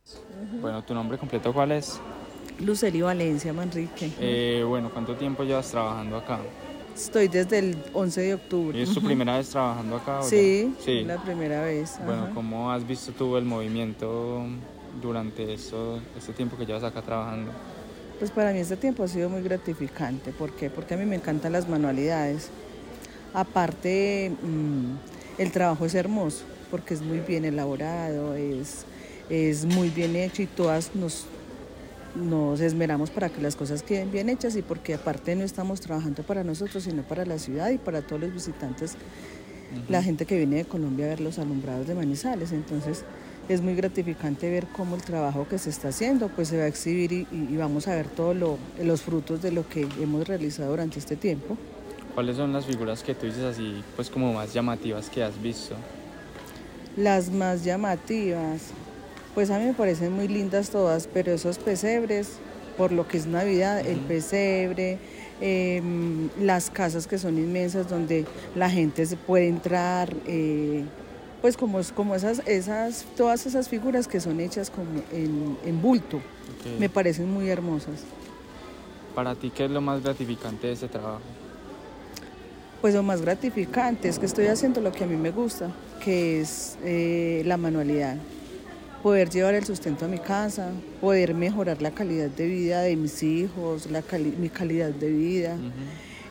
[0.60, 2.00] Bueno, ¿tu nombre completo cuál es?
[2.60, 4.12] Luceli Valencia Manrique.
[4.20, 6.38] Eh, bueno, ¿cuánto tiempo llevas trabajando acá?
[6.94, 8.78] Estoy desde el 11 de octubre.
[8.78, 10.22] ¿Y es tu primera vez trabajando acá?
[10.22, 11.98] Sí, sí, la primera vez.
[12.04, 14.42] Bueno, ¿cómo has visto tú el movimiento
[15.00, 17.52] durante eso, este tiempo que llevas acá trabajando?
[18.18, 20.32] Pues para mí este tiempo ha sido muy gratificante.
[20.32, 20.68] ¿Por qué?
[20.68, 22.50] Porque a mí me encantan las manualidades.
[23.32, 24.96] Aparte, mmm,
[25.38, 28.84] el trabajo es hermoso porque es muy bien elaborado, es,
[29.28, 31.26] es muy bien hecho y todas nos
[32.14, 36.22] nos esmeramos para que las cosas queden bien hechas y porque aparte no estamos trabajando
[36.22, 38.96] para nosotros, sino para la ciudad y para todos los visitantes,
[39.88, 42.52] la gente que viene de Colombia a ver los alumbrados de Manizales.
[42.52, 43.04] Entonces
[43.48, 46.68] es muy gratificante ver cómo el trabajo que se está haciendo pues se va a
[46.68, 50.98] exhibir y, y vamos a ver todos los frutos de lo que hemos realizado durante
[50.98, 51.56] este tiempo.
[52.14, 55.76] ¿Cuáles son las figuras que tú dices así, pues como más llamativas que has visto?
[56.96, 58.72] Las más llamativas,
[59.34, 62.32] pues a mí me parecen muy lindas todas, pero esos pesebres,
[62.76, 64.98] por lo que es Navidad, el pesebre,
[65.40, 65.82] eh,
[66.40, 70.84] las casas que son inmensas donde la gente se puede entrar, eh,
[71.40, 76.20] pues como, como esas, esas, todas esas figuras que son hechas como en, en bulto,
[76.58, 76.76] okay.
[76.78, 78.00] me parecen muy hermosas.
[79.14, 81.20] ¿Para ti qué es lo más gratificante de ese trabajo?
[82.80, 85.70] Pues lo más gratificante es que estoy haciendo lo que a mí me gusta,
[86.02, 88.16] que es eh, la manualidad
[89.02, 93.22] poder llevar el sustento a mi casa, poder mejorar la calidad de vida de mis
[93.22, 95.72] hijos, la cali mi calidad de vida, uh -huh.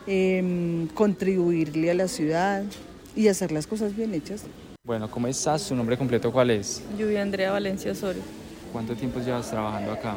[0.08, 2.64] eh, contribuirle a la ciudad
[3.16, 4.44] y hacer las cosas bien hechas.
[4.86, 5.62] Bueno, ¿cómo estás?
[5.64, 6.82] ¿Su nombre completo cuál es?
[6.98, 8.22] Lluvia Andrea Valencia Osorio.
[8.72, 10.16] ¿Cuánto tiempo llevas trabajando acá?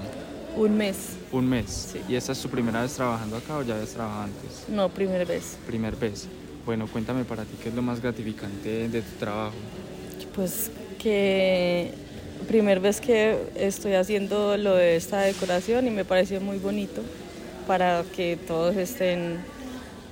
[0.57, 0.97] Un mes.
[1.33, 1.89] ¿Un mes?
[1.93, 2.01] Sí.
[2.09, 4.69] ¿Y esta es tu primera vez trabajando acá o ya habías trabajado antes?
[4.69, 5.57] No, primera vez.
[5.67, 6.29] Primer vez.
[6.67, 9.55] Bueno, cuéntame para ti qué es lo más gratificante de tu trabajo.
[10.35, 11.93] Pues que
[12.43, 17.03] primer vez que estoy haciendo lo de esta decoración y me pareció muy bonito
[17.67, 19.39] para que todos estén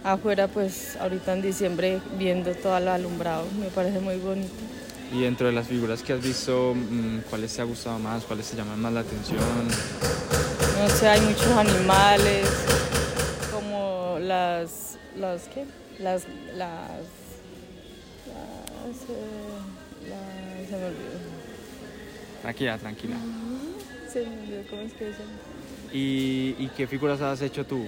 [0.04, 4.52] afuera pues ahorita en diciembre viendo todo el alumbrado, me parece muy bonito.
[5.12, 6.74] Y dentro de las figuras que has visto,
[7.28, 8.24] ¿cuáles te ha gustado más?
[8.24, 9.40] ¿Cuáles te llaman más la atención?
[10.78, 12.48] No sé, hay muchos animales,
[13.52, 15.64] como las, las, ¿qué?
[15.98, 16.22] Las,
[16.56, 16.90] las,
[18.26, 21.29] las, eh, las se me olvidó.
[22.42, 23.16] Tranquila, tranquila.
[24.11, 25.12] Se me olvidó cómo es que
[25.92, 27.87] ¿Y, ¿Y qué figuras has hecho tú?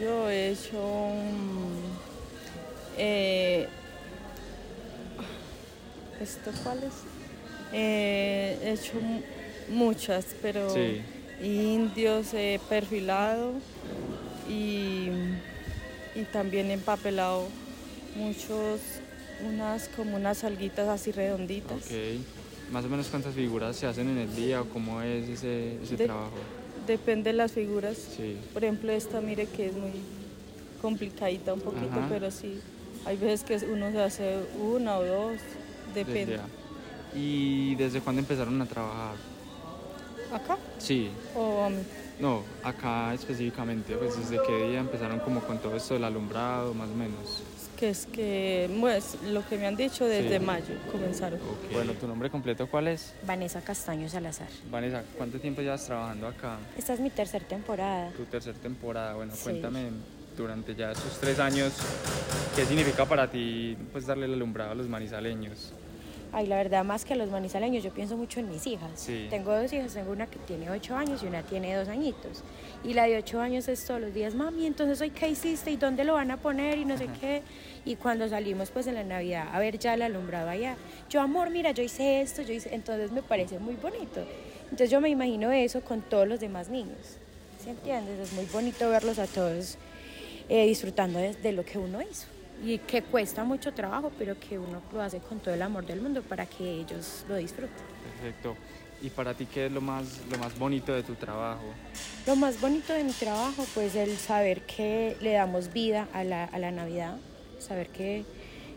[0.00, 1.78] Yo he hecho un,
[2.96, 3.68] eh,
[6.20, 6.92] ¿Esto cuáles?
[7.72, 8.94] Eh, he hecho
[9.68, 11.02] muchas, pero sí.
[11.42, 13.52] indios he perfilado
[14.48, 15.08] y,
[16.14, 17.48] y también he empapelado
[18.16, 18.80] muchos,
[19.44, 21.84] unas como unas alguitas así redonditas.
[21.84, 22.24] Okay.
[22.72, 25.96] ¿Más o menos cuántas figuras se hacen en el día o cómo es ese, ese
[25.96, 26.32] de, trabajo?
[26.86, 27.96] Depende de las figuras.
[27.96, 28.36] Sí.
[28.52, 29.92] Por ejemplo, esta, mire que es muy
[30.82, 32.06] complicadita un poquito, Ajá.
[32.08, 32.60] pero sí.
[33.06, 35.36] Hay veces que uno se hace una o dos,
[35.94, 36.32] depende.
[36.32, 36.64] Desde
[37.14, 39.14] ¿Y desde cuándo empezaron a trabajar?
[40.32, 40.58] ¿Acá?
[40.78, 41.10] Sí.
[41.36, 41.74] ¿O um,
[42.18, 46.88] No, acá específicamente, pues desde qué día empezaron como con todo esto del alumbrado, más
[46.88, 47.42] o menos.
[47.84, 50.42] Que es que, pues, lo que me han dicho desde sí.
[50.42, 51.38] mayo comenzaron.
[51.38, 51.74] Okay.
[51.74, 53.12] Bueno, ¿tu nombre completo cuál es?
[53.26, 54.48] Vanessa Castaño Salazar.
[54.70, 56.56] Vanessa, ¿cuánto tiempo llevas trabajando acá?
[56.78, 58.10] Esta es mi tercera temporada.
[58.12, 59.42] Tu tercera temporada, bueno, sí.
[59.42, 59.90] cuéntame
[60.34, 61.74] durante ya esos tres años,
[62.56, 65.74] ¿qué significa para ti pues darle el alumbrado a los manizaleños?
[66.36, 68.90] Ay, la verdad, más que a los manizaleños, yo pienso mucho en mis hijas.
[68.96, 69.28] Sí.
[69.30, 72.42] Tengo dos hijas, tengo una que tiene ocho años y una tiene dos añitos.
[72.82, 75.76] Y la de ocho años es todos los días, mami, entonces hoy qué hiciste y
[75.76, 77.42] dónde lo van a poner y no sé qué.
[77.84, 80.76] Y cuando salimos pues en la Navidad a ver ya el alumbrado allá,
[81.10, 84.24] yo amor, mira, yo hice esto, yo hice, entonces me parece muy bonito.
[84.64, 87.18] Entonces yo me imagino eso con todos los demás niños.
[87.62, 88.18] ¿Sí entiendes?
[88.18, 89.76] Es muy bonito verlos a todos
[90.48, 92.26] eh, disfrutando de, de lo que uno hizo
[92.62, 96.00] y que cuesta mucho trabajo, pero que uno lo hace con todo el amor del
[96.00, 97.74] mundo para que ellos lo disfruten.
[98.20, 98.56] Perfecto.
[99.02, 101.62] ¿Y para ti qué es lo más, lo más bonito de tu trabajo?
[102.26, 106.44] Lo más bonito de mi trabajo, pues el saber que le damos vida a la,
[106.44, 107.16] a la Navidad,
[107.64, 108.24] saber que,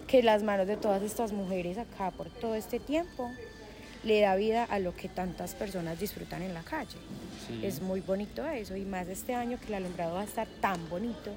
[0.07, 3.31] que las manos de todas estas mujeres acá por todo este tiempo
[4.03, 6.97] le da vida a lo que tantas personas disfrutan en la calle.
[7.47, 7.65] Sí.
[7.65, 10.89] Es muy bonito eso y más este año que el alumbrado va a estar tan
[10.89, 11.31] bonito,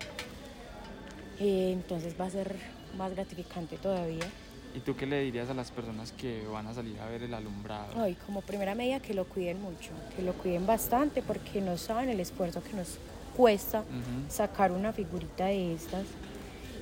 [1.38, 2.54] eh, entonces va a ser
[2.96, 4.26] más gratificante todavía.
[4.74, 7.34] ¿Y tú qué le dirías a las personas que van a salir a ver el
[7.34, 8.00] alumbrado?
[8.00, 12.08] Ay, como primera medida que lo cuiden mucho, que lo cuiden bastante porque no saben
[12.08, 12.98] el esfuerzo que nos
[13.36, 13.84] cuesta
[14.28, 16.04] sacar una figurita de estas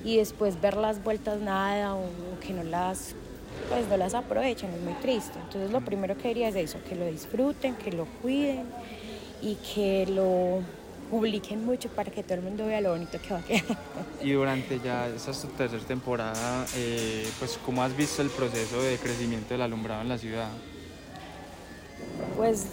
[0.03, 3.15] y después ver las vueltas nada o, o que no las
[3.67, 5.37] pues no las aprovechen, es muy triste.
[5.37, 8.63] Entonces lo primero que diría es eso, que lo disfruten, que lo cuiden
[9.41, 10.61] y que lo
[11.09, 13.77] publiquen mucho para que todo el mundo vea lo bonito que va a quedar.
[14.23, 18.81] Y durante ya esta es tu tercera temporada, eh, pues ¿cómo has visto el proceso
[18.81, 20.49] de crecimiento del alumbrado en la ciudad?
[22.37, 22.65] Pues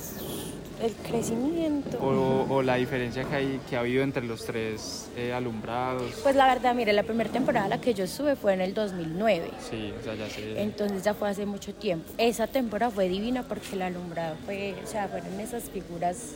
[0.83, 1.99] el crecimiento.
[1.99, 6.12] O, o la diferencia que, hay, que ha habido entre los tres eh, alumbrados.
[6.22, 8.74] Pues la verdad, mire, la primera temporada a la que yo estuve fue en el
[8.74, 9.51] 2009.
[9.70, 10.61] Sí, o sea, ya sé.
[10.61, 12.11] Entonces ya fue hace mucho tiempo.
[12.18, 16.33] Esa temporada fue divina porque el alumbrado fue, o sea, fueron esas figuras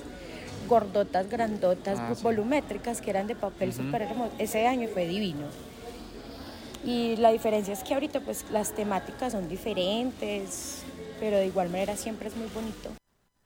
[0.68, 2.22] gordotas, grandotas, Ah, sí.
[2.22, 3.82] volumétricas que eran de papel Ujú.
[3.82, 4.32] súper hermoso.
[4.38, 5.47] Ese año fue divino.
[6.84, 10.82] Y la diferencia es que ahorita pues las temáticas son diferentes,
[11.18, 12.91] pero de igual manera siempre es muy bonito.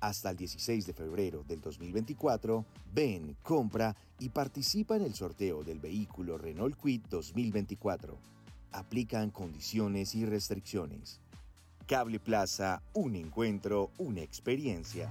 [0.00, 5.80] hasta el 16 de febrero del 2024, ven, compra y participa en el sorteo del
[5.80, 8.18] vehículo Renault Kwid 2024.
[8.72, 11.20] Aplican condiciones y restricciones.
[11.86, 15.10] Cable Plaza, un encuentro, una experiencia.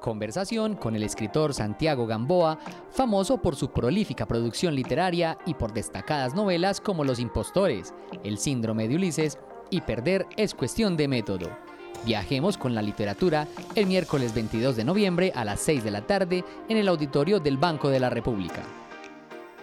[0.00, 2.58] Conversación con el escritor Santiago Gamboa,
[2.90, 7.92] famoso por su prolífica producción literaria y por destacadas novelas como Los Impostores,
[8.22, 9.38] El Síndrome de Ulises
[9.70, 11.50] y Perder es cuestión de método.
[12.06, 16.44] Viajemos con la literatura el miércoles 22 de noviembre a las 6 de la tarde
[16.68, 18.62] en el auditorio del Banco de la República.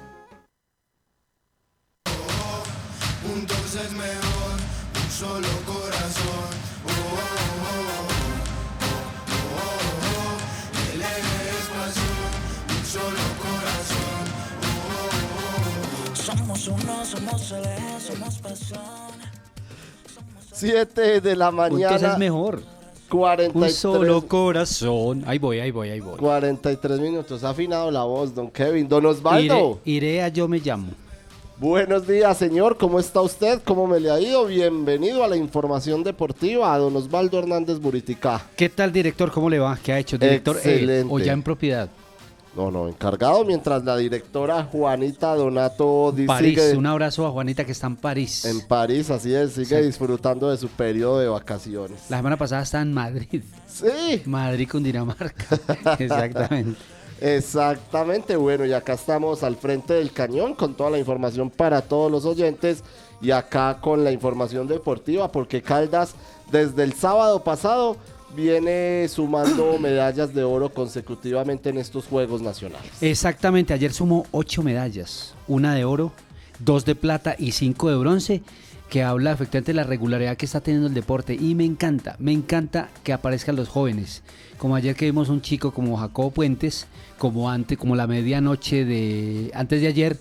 [3.23, 4.57] Juntos es mejor,
[4.95, 6.49] un solo corazón.
[6.83, 7.29] Oh, oh,
[7.61, 8.17] oh, oh,
[9.55, 9.69] oh,
[10.17, 10.93] oh.
[10.93, 12.31] El eje es pasión,
[12.77, 14.25] un solo corazón.
[14.63, 16.15] Oh, oh, oh.
[16.15, 19.31] Somos uno, somos el eje, somos pasión.
[20.53, 21.89] 7 de la mañana.
[21.89, 22.63] Juntos es mejor.
[23.09, 25.23] 43, Un solo corazón.
[25.27, 26.17] Ahí voy, ahí voy, ahí voy.
[26.17, 27.43] 43 minutos.
[27.43, 28.87] Ha afinado la voz, don Kevin.
[28.87, 29.79] Don Osvaldo.
[29.83, 30.87] Iré, iré a Yo Me Llamo.
[31.65, 32.75] Buenos días, señor.
[32.75, 33.61] ¿Cómo está usted?
[33.63, 34.47] ¿Cómo me le ha ido?
[34.47, 38.41] Bienvenido a la información deportiva, a don Osvaldo Hernández Buritica.
[38.55, 39.31] ¿Qué tal, director?
[39.31, 39.77] ¿Cómo le va?
[39.77, 40.55] ¿Qué ha hecho, director?
[40.55, 41.13] Eh, Excelente.
[41.13, 41.87] ¿O ya en propiedad?
[42.55, 46.73] No, no, encargado mientras la directora Juanita Donato dice París.
[46.75, 48.43] Un abrazo a Juanita que está en París.
[48.45, 49.85] en París, así es, sigue Sí.
[49.85, 52.01] disfrutando de su periodo de vacaciones.
[52.09, 53.43] La semana pasada está en Madrid.
[53.67, 54.23] Sí.
[54.25, 55.45] Madrid con Dinamarca.
[55.99, 56.79] Exactamente.
[57.21, 62.11] Exactamente, bueno, y acá estamos al frente del cañón con toda la información para todos
[62.11, 62.83] los oyentes
[63.21, 66.15] y acá con la información deportiva porque Caldas
[66.51, 67.95] desde el sábado pasado
[68.35, 72.91] viene sumando medallas de oro consecutivamente en estos Juegos Nacionales.
[73.01, 76.11] Exactamente, ayer sumó ocho medallas, una de oro,
[76.57, 78.41] dos de plata y cinco de bronce,
[78.91, 81.33] que habla efectivamente de la regularidad que está teniendo el deporte.
[81.33, 84.21] Y me encanta, me encanta que aparezcan los jóvenes,
[84.57, 86.87] como ayer que vimos un chico como Jacobo Puentes,
[87.17, 90.17] como antes, como la medianoche de antes de ayer,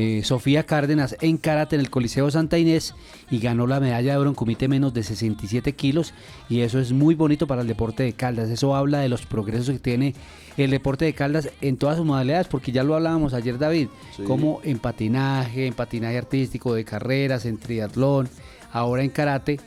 [0.00, 2.94] eh, Sofía Cárdenas en karate en el Coliseo Santa Inés
[3.32, 6.14] y ganó la medalla de oro en comité menos de 67 kilos
[6.48, 8.48] y eso es muy bonito para el deporte de Caldas.
[8.48, 10.14] Eso habla de los progresos que tiene
[10.56, 14.22] el deporte de Caldas en todas sus modalidades, porque ya lo hablábamos ayer David, Sí.
[14.22, 18.28] como en patinaje, en patinaje artístico de carreras, en triatlón,
[18.72, 19.58] ahora en karate,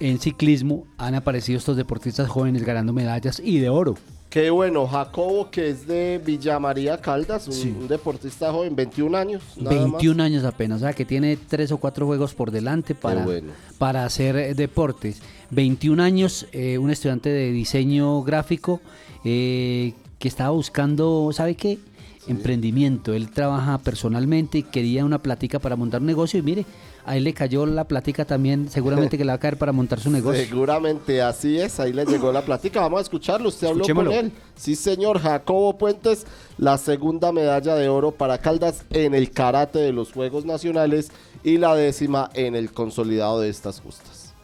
[0.00, 3.94] en ciclismo han aparecido estos deportistas jóvenes ganando medallas y de oro.
[4.30, 9.42] Qué bueno, Jacobo que es de Villa María Caldas, un, un deportista joven, 21 años.
[9.56, 9.92] nada más.
[9.92, 13.52] 21 años apenas, o sea que tiene tres o cuatro juegos por delante para, bueno.
[13.78, 15.22] para hacer eh, deportes.
[15.50, 18.82] 21 años, eh, un estudiante de diseño gráfico
[19.24, 21.78] eh, que estaba buscando, ¿sabe qué?
[22.26, 23.14] Emprendimiento.
[23.14, 26.66] Él trabaja personalmente y quería una plática para montar un negocio y mire,
[27.08, 29.98] a él le cayó la plática también, seguramente que le va a caer para montar
[29.98, 30.44] su negocio.
[30.44, 32.80] Seguramente así es, ahí le llegó la plática.
[32.80, 34.32] Vamos a escucharlo, usted habló con él.
[34.56, 36.26] Sí, señor, Jacobo Puentes,
[36.58, 41.10] la segunda medalla de oro para Caldas en el karate de los Juegos Nacionales
[41.42, 44.34] y la décima en el consolidado de estas justas.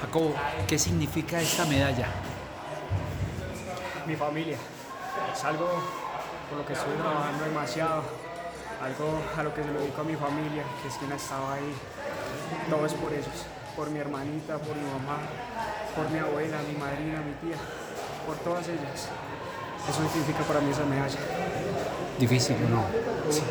[0.00, 0.32] Jacobo,
[0.68, 2.06] ¿qué significa esta medalla?
[4.06, 4.58] mi familia.
[5.32, 5.68] Es algo
[6.48, 8.02] por lo que estoy trabajando demasiado,
[8.84, 11.48] algo a lo que se lo dedico a mi familia, que es quien ha estado
[11.52, 11.74] ahí.
[12.68, 13.38] Todo es por ellos,
[13.76, 15.18] por mi hermanita, por mi mamá,
[15.96, 17.56] por mi abuela, mi madrina, mi tía,
[18.26, 19.08] por todas ellas.
[19.88, 21.18] Eso significa para mí esa medalla.
[22.18, 22.84] Difícil, ¿no?
[23.30, 23.42] Sí.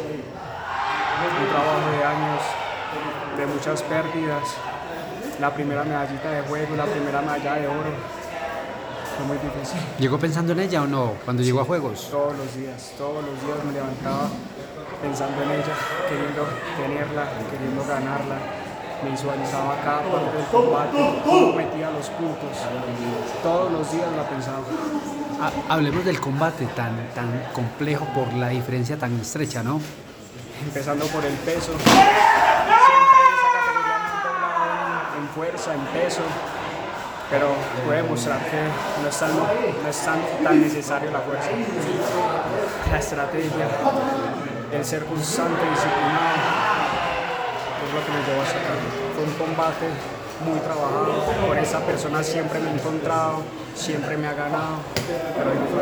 [1.23, 2.41] Un trabajo de años,
[3.37, 4.43] de muchas pérdidas.
[5.39, 8.22] La primera medallita de juego, la primera medalla de oro.
[9.17, 9.79] Fue muy difícil.
[9.99, 12.07] ¿Llegó pensando en ella o no cuando llegó a Juegos?
[12.09, 14.27] Todos los días, todos los días me levantaba
[15.01, 15.75] pensando en ella,
[16.09, 16.47] queriendo
[16.77, 18.35] tenerla, queriendo ganarla.
[19.03, 22.57] Me visualizaba cada parte del combate, cómo metía los puntos.
[23.43, 24.59] Todos los días la pensaba.
[25.41, 29.81] ha- hablemos del combate tan, tan complejo por la diferencia tan estrecha, ¿no?
[30.63, 31.73] empezando por el peso.
[31.73, 31.99] Siempre
[33.35, 36.21] esa categoría me han doblado en, en fuerza, en peso,
[37.33, 37.47] pero
[37.87, 38.61] voy a demostrar que
[39.01, 41.49] no es, tan, no es tan, tan necesario la fuerza.
[42.91, 43.67] La estrategia,
[44.71, 46.35] el ser constante, disciplinado,
[47.87, 48.77] es lo que me llevó a sacar.
[49.15, 49.87] Fue un combate
[50.45, 53.41] muy trabajado, con esa persona siempre me he encontrado,
[53.73, 54.77] siempre me ha ganado,
[55.35, 55.81] pero no fue.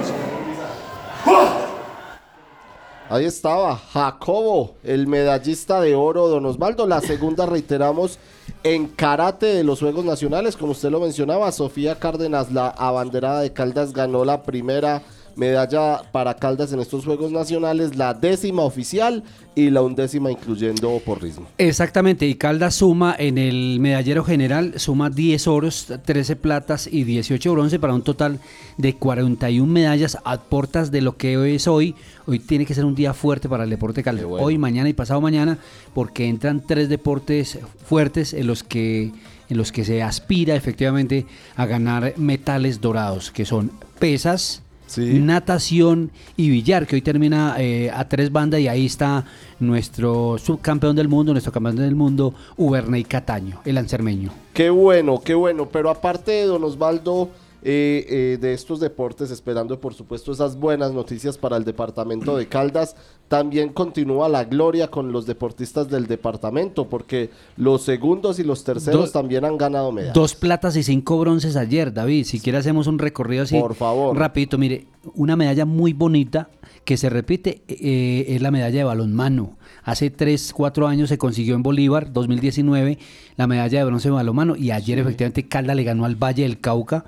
[3.09, 6.87] Ahí estaba Jacobo, el medallista de oro, don Osvaldo.
[6.87, 8.19] La segunda, reiteramos,
[8.63, 13.53] en karate de los Juegos Nacionales, como usted lo mencionaba, Sofía Cárdenas, la abanderada de
[13.53, 15.01] Caldas, ganó la primera
[15.35, 19.23] medalla para Caldas en estos Juegos Nacionales, la décima oficial
[19.55, 21.47] y la undécima incluyendo porrismo.
[21.57, 27.51] Exactamente, y Caldas suma en el medallero general, suma 10 oros, 13 platas y 18
[27.51, 28.39] bronce para un total
[28.77, 31.95] de 41 medallas a portas de lo que hoy es hoy.
[32.25, 34.25] Hoy tiene que ser un día fuerte para el deporte Caldas.
[34.27, 35.57] Hoy, mañana y pasado mañana,
[35.93, 39.11] porque entran tres deportes fuertes en los que
[39.49, 41.25] en los que se aspira efectivamente
[41.57, 43.69] a ganar metales dorados, que son
[43.99, 44.63] pesas,
[44.97, 49.25] natación y billar, que hoy termina eh, a tres bandas y ahí está
[49.59, 54.31] nuestro subcampeón del mundo, nuestro campeón del mundo, Uberney Cataño, el ancermeño.
[54.53, 55.67] Qué bueno, qué bueno.
[55.71, 57.29] Pero aparte de don Osvaldo,
[57.63, 62.47] eh, eh, de estos deportes, esperando por supuesto esas buenas noticias para el departamento de
[62.47, 62.95] Caldas,
[63.27, 69.11] también continúa la gloria con los deportistas del departamento, porque los segundos y los terceros
[69.11, 70.15] también han ganado medallas.
[70.15, 72.25] Dos platas y cinco bronces ayer, David.
[72.25, 73.59] Si quiere hacemos un recorrido así.
[73.59, 74.17] Por favor.
[74.17, 76.49] Rapidito, mire, una medalla muy bonita
[76.83, 79.57] que se repite eh, es la medalla de balonmano.
[79.83, 82.97] Hace 3, 4 años se consiguió en Bolívar, 2019,
[83.37, 86.59] la medalla de bronce de balonmano y ayer efectivamente Calda le ganó al Valle del
[86.59, 87.05] Cauca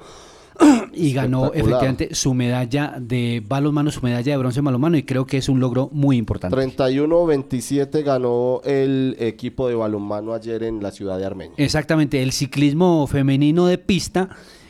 [0.93, 5.25] y ganó efectivamente su medalla de balonmano, su medalla de bronce en balonmano y creo
[5.25, 6.55] que es un logro muy importante.
[6.55, 11.55] 31-27 ganó el equipo de balonmano ayer en la ciudad de Armenia.
[11.57, 14.29] Exactamente, el ciclismo femenino de pista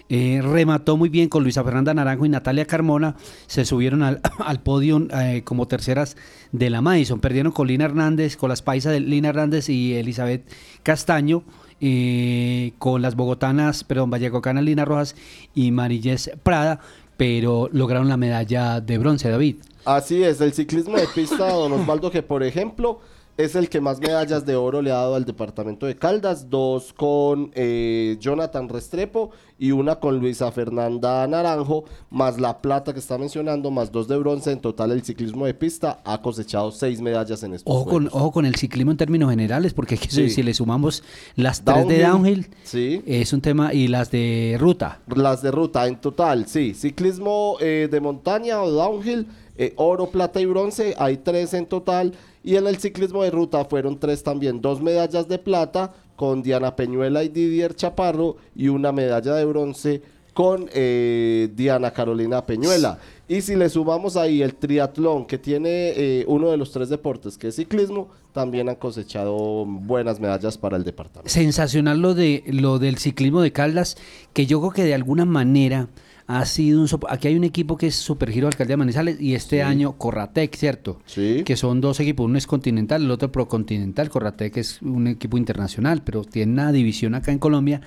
[0.10, 3.16] eh, remató muy bien con Luisa Fernanda Naranjo y Natalia Carmona.
[3.48, 6.18] Se subieron al, al podio eh, como terceras
[6.52, 7.20] de la Madison.
[7.20, 10.48] Perdieron con Lina Hernández, con las paisas de Lina Hernández y Elizabeth
[10.84, 11.44] Castaño.
[11.86, 15.18] Eh, con las bogotanas, perdón, vallecocanas Lina Rojas
[15.54, 16.80] y Marilles Prada,
[17.18, 19.58] pero lograron la medalla de bronce, David.
[19.84, 23.02] Así es, el ciclismo de pista, don Osvaldo, que por ejemplo
[23.36, 26.94] es el que más medallas de oro le ha dado al departamento de Caldas, dos
[26.94, 33.18] con eh, Jonathan Restrepo y una con Luisa Fernanda Naranjo, más la plata que está
[33.18, 37.42] mencionando, más dos de bronce, en total el ciclismo de pista ha cosechado seis medallas
[37.44, 40.30] en estos Ojo con, ojo con el ciclismo en términos generales, porque si- Sí.
[40.30, 41.04] si le sumamos
[41.36, 45.00] las tres de Downhill, downhill, es un tema, y las de ruta.
[45.16, 46.74] Las de ruta en total, sí.
[46.76, 49.28] Ciclismo eh, de montaña o downhill,
[49.58, 52.14] eh, oro, plata y bronce, hay tres en total.
[52.44, 56.76] Y en el ciclismo de ruta fueron tres también, dos medallas de plata con Diana
[56.76, 60.02] Peñuela y Didier Chaparro y una medalla de bronce
[60.34, 63.00] con eh, Diana Carolina Peñuela.
[63.28, 67.38] Y si le sumamos ahí el triatlón, que tiene eh, uno de los tres deportes,
[67.38, 71.32] que es ciclismo, también han cosechado buenas medallas para el departamento.
[71.32, 73.96] Sensacional lo de lo del ciclismo de Caldas,
[74.34, 75.88] que yo creo que de alguna manera
[76.28, 79.62] ha sido un aquí hay un equipo que es Supergiro Alcaldía de Manizales y este
[79.64, 81.00] año Corratec, ¿cierto?
[81.06, 81.44] Sí.
[81.46, 86.02] Que son dos equipos, uno es continental, el otro procontinental, Corratec es un equipo internacional,
[86.04, 87.82] pero tiene una división acá en Colombia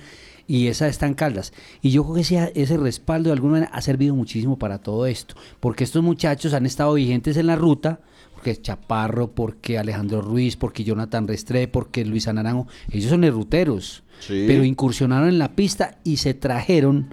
[0.45, 1.51] y esa está en Caldas.
[1.81, 5.05] Y yo creo que ese, ese respaldo de alguna manera ha servido muchísimo para todo
[5.05, 7.99] esto, porque estos muchachos han estado vigentes en la ruta,
[8.33, 14.45] porque Chaparro, porque Alejandro Ruiz, porque Jonathan Restre, porque Luis Naranjo, ellos son ruteros, Sí.
[14.47, 17.07] pero incursionaron en la pista y se trajeron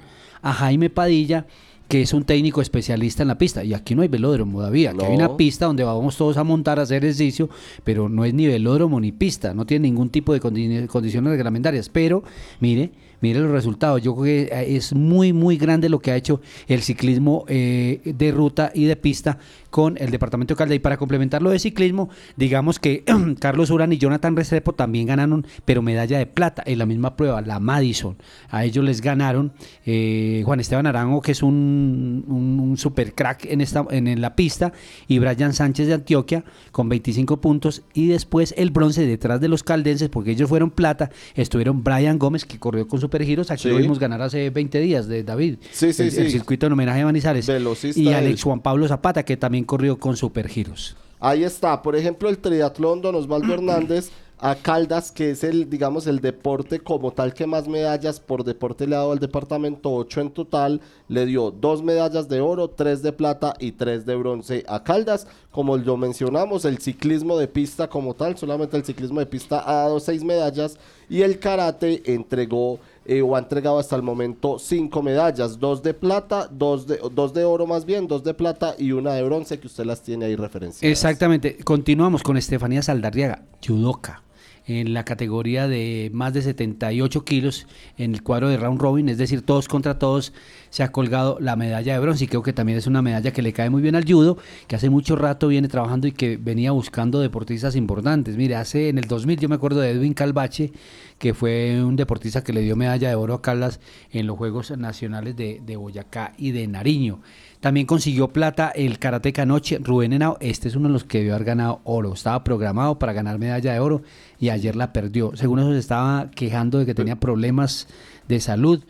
[0.45, 1.47] a Jaime Padilla,
[1.89, 3.63] que es un técnico especialista en la pista.
[3.63, 5.17] Y aquí no hay velódromo todavía, aquí hay No.
[5.17, 7.51] una pista donde vamos todos a montar, a hacer ejercicio,
[7.85, 11.89] pero no es ni velódromo ni pista, no tiene ningún tipo de condi- condiciones reglamentarias.
[11.91, 12.25] Pero
[12.61, 12.91] mire,
[13.21, 14.01] mire los resultados.
[14.03, 18.33] Yo creo que es muy, muy grande lo que ha hecho el ciclismo eh, de
[18.33, 19.39] ruta y de pista
[19.75, 20.77] con el departamento de Caldas.
[20.77, 23.03] Y para complementar lo de ciclismo, digamos que
[23.41, 27.43] Carlos Urán y Jonathan Restrepo también ganaron, pero medalla de plata en la misma prueba,
[27.43, 28.17] la Madison.
[28.51, 29.53] A ellos les ganaron
[29.85, 34.21] eh, Juan Esteban Arango, que es un, un, un super crack en, esta, en, en
[34.21, 34.73] la pista,
[35.09, 37.83] y Brian Sánchez de Antioquia con 25 puntos.
[37.95, 42.45] Y después el bronce detrás de los caldenses, porque ellos fueron plata, estuvieron Brian Gómez,
[42.45, 43.51] que corrió con Supergiros.
[43.51, 43.71] Aquí Sí.
[43.71, 45.57] lo vimos ganar hace 20 días de David.
[45.73, 47.49] Sí, sí, el, circuito en homenaje a Manizales.
[47.49, 48.13] Velocista Y.
[48.13, 50.97] Alex Juan Pablo Zapata, que también corrió con Supergiros.
[51.21, 56.07] Ahí está, por ejemplo, el triatlón Don Osvaldo Hernández a Caldas, que es el, digamos,
[56.07, 60.21] el deporte como tal que más medallas por deporte le ha dado al departamento, 8
[60.21, 64.63] en total, le dio dos medallas de oro, tres de plata y tres de bronce
[64.69, 65.27] a Caldas.
[65.51, 69.85] Como lo mencionamos, el ciclismo de pista como tal, solamente el ciclismo de pista ha
[69.85, 75.03] dado seis medallas y el karate entregó eh, o ha entregado hasta el momento cinco
[75.03, 78.93] medallas, dos de plata, dos de, dos de oro más bien, dos de plata y
[78.93, 80.91] una de bronce que usted las tiene ahí referenciadas.
[80.91, 81.59] Exactamente.
[81.65, 84.25] Continuamos con Estefanía Saldarriaga, judoka
[84.67, 87.67] en la categoría de más de 78 kilos
[87.99, 90.33] en el cuadro de round robin, es decir, todos contra todos,
[90.75, 93.43] se ha colgado la medalla de bronce y creo que también es una medalla que
[93.43, 96.73] le cae muy bien al judo, que hace mucho rato viene trabajando y que venía
[96.73, 98.37] buscando deportistas importantes.
[98.37, 100.73] Mire, hace en el 2000 yo me acuerdo de Edwin Calvache,
[101.17, 103.79] que fue un deportista que le dio medalla de oro a Caldas
[104.11, 107.21] en los Juegos Nacionales de, Boyacá y de Nariño.
[107.61, 110.39] También consiguió plata el karateca noche Rubén Henao.
[110.41, 112.15] Este es uno de los que debió haber ganado oro.
[112.15, 114.03] Estaba programado para ganar medalla de oro
[114.41, 115.37] y ayer la perdió.
[115.37, 117.87] Según eso se estaba quejando de que tenía problemas
[118.27, 118.83] de salud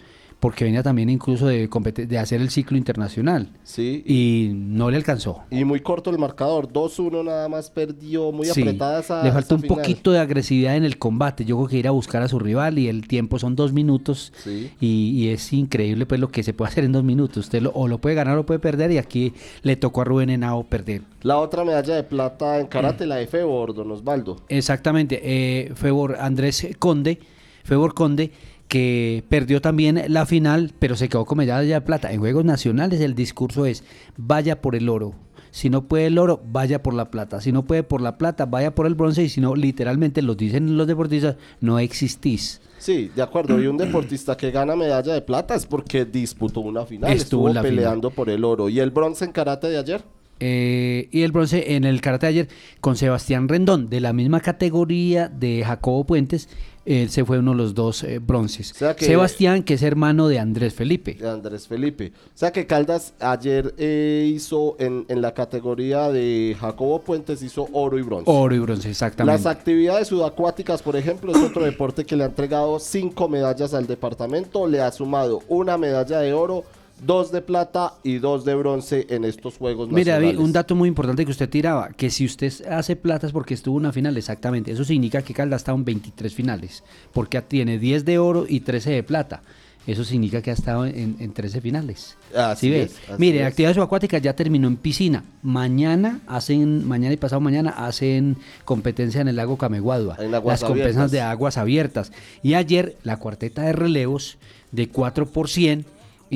[0.44, 1.66] porque venía también incluso de,
[2.06, 3.48] de hacer el ciclo internacional.
[3.62, 4.02] Sí.
[4.04, 5.40] Y no le alcanzó.
[5.50, 9.46] Y muy corto el marcador, 2-1 nada más perdió, muy Sí, apretada esa le faltó
[9.46, 9.76] esa un final.
[9.78, 11.46] poquito de agresividad en el combate.
[11.46, 14.34] Yo creo que ir a buscar a su rival y el tiempo son dos minutos
[14.36, 14.70] Sí.
[14.82, 17.38] y, y es increíble pues lo que se puede hacer en dos minutos.
[17.38, 19.32] Usted lo- o lo puede ganar o lo puede perder y aquí
[19.62, 21.00] le tocó a Rubén Henao perder.
[21.22, 24.36] La otra medalla de plata en karate, la de Febor, don Osvaldo.
[24.50, 27.18] Exactamente, eh, Febor Andrés Conde,
[27.62, 28.30] Febor Conde,
[28.68, 32.12] que perdió también la final, pero se quedó con medalla de plata.
[32.12, 33.84] En Juegos Nacionales el discurso es,
[34.16, 35.14] vaya por el oro.
[35.54, 37.40] Si no puede el oro, vaya por la plata.
[37.40, 39.22] Si no puede por la plata, vaya por el bronce.
[39.22, 42.60] Y si no, literalmente, lo dicen los deportistas, no existís.
[42.78, 43.62] Sí, de acuerdo.
[43.62, 48.10] Y un deportista que gana medalla de plata es porque disputó una final, Estuvo peleando
[48.10, 48.68] por el oro.
[48.68, 50.02] ¿Y el bronce en karate de ayer?
[50.40, 52.48] Eh, y el bronce en el karate ayer
[52.80, 56.48] con Sebastián Rendón, de la misma categoría de Jacobo Puentes,
[56.86, 58.68] él se fue uno de los dos eh, bronces.
[58.76, 61.14] sea que- Sebastián, que es hermano de Andrés Felipe.
[61.14, 62.12] De Andrés Felipe.
[62.26, 67.68] O sea que Caldas ayer eh, hizo en, en la categoría de Jacobo Puentes, hizo
[67.72, 68.24] oro y bronce.
[68.30, 69.38] Oro y bronce, exactamente.
[69.42, 73.86] Las actividades subacuáticas, por ejemplo, es otro deporte que le ha entregado cinco medallas al
[73.86, 76.64] departamento, le ha sumado una medalla de oro,
[77.02, 80.88] dos de plata y dos de bronce en estos Juegos Mira, David, un dato muy
[80.88, 84.72] importante que usted tiraba, que si usted hace plata es porque estuvo una final, exactamente.
[84.72, 88.90] Eso significa que Caldas está en 23 finales, porque tiene 10 de oro y 13
[88.90, 89.42] de plata.
[89.86, 92.16] Eso significa que ha estado en, en 13 finales.
[92.34, 92.82] Así ¿Sí ve?
[92.84, 93.46] es, así Mire, es.
[93.46, 95.24] actividades subacuáticas ya terminó en piscina.
[95.42, 100.16] Mañana hacen, mañana y pasado mañana hacen competencia en el lago Cameguadua.
[100.18, 101.10] En aguas las competencias abiertas.
[101.12, 102.12] de aguas abiertas.
[102.42, 104.38] Y ayer la cuarteta de relevos
[104.72, 105.84] de 4 por 100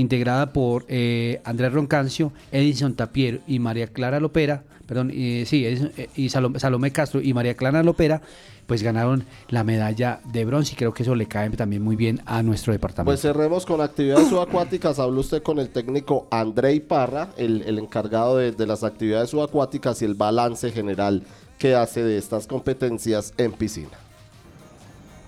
[0.00, 5.92] integrada por eh, Andrés Roncancio, Edison Tapiero y María Clara Lopera, perdón, eh, sí, Edison,
[5.96, 8.22] eh, y Salomé, Salomé Castro y María Clara Lopera,
[8.66, 12.20] pues ganaron la medalla de bronce y creo que eso le cae también muy bien
[12.26, 13.10] a nuestro departamento.
[13.10, 14.98] Pues cerremos con actividades subacuáticas.
[14.98, 20.02] Habló usted con el técnico André Parra, el, el encargado de, de las actividades subacuáticas
[20.02, 21.22] y el balance general
[21.58, 23.96] que hace de estas competencias en piscina.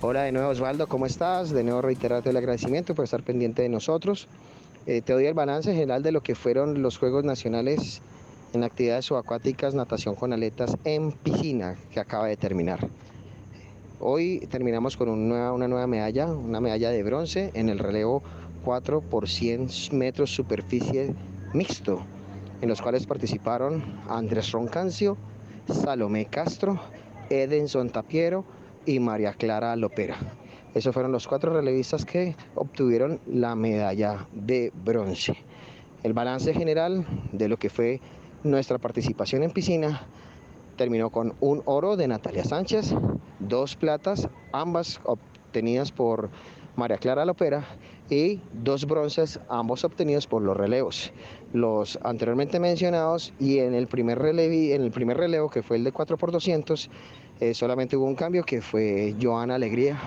[0.03, 1.51] Hola de nuevo Osvaldo, ¿cómo estás?
[1.51, 4.29] De nuevo reiterarte el agradecimiento por estar pendiente de nosotros.
[4.87, 8.01] Eh, te doy el balance general de lo que fueron los Juegos Nacionales
[8.53, 12.89] en actividades subacuáticas, natación con aletas en piscina, que acaba de terminar.
[14.01, 18.23] Hoy terminamos con un nueva- una nueva medalla, una medalla de bronce en el relevo
[18.65, 21.15] 4 por 100 metros superficie
[21.53, 22.03] mixto,
[22.63, 25.17] en los cuales participaron Andrés Roncancio,
[25.69, 26.81] Salomé Castro,
[27.29, 28.45] Edenson Tapiero
[28.87, 30.17] y María Clara Lopera.
[30.75, 35.37] Esos fueron los cuatro relevistas que obtuvieron la medalla de bronce.
[36.05, 38.01] El balance general de lo que fue
[38.45, 40.07] nuestra participación en piscina
[40.77, 42.95] terminó con un oro de Natalia Sánchez,
[43.41, 46.31] dos platas, ambas obtenidas por
[46.77, 47.65] María Clara Lopera
[48.09, 51.13] y dos bronces, ambos obtenidos por los relevos.
[51.53, 56.89] Los anteriormente mencionados y en el primer, relevo, que fue el de 4x200,
[57.41, 59.99] eh, solamente hubo un cambio que fue Joana Alegría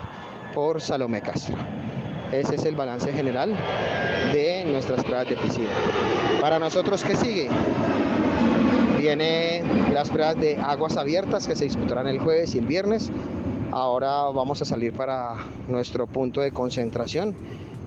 [0.53, 1.55] por Salomé Castro.
[2.31, 3.55] Ese es el balance general
[4.33, 5.69] de nuestras pruebas de piscina.
[6.41, 7.49] Para nosotros, ¿qué sigue?
[8.99, 13.11] Viene las pruebas de aguas abiertas que se disputarán el jueves y el viernes.
[13.71, 15.35] Ahora vamos a salir para
[15.67, 17.35] nuestro punto de concentración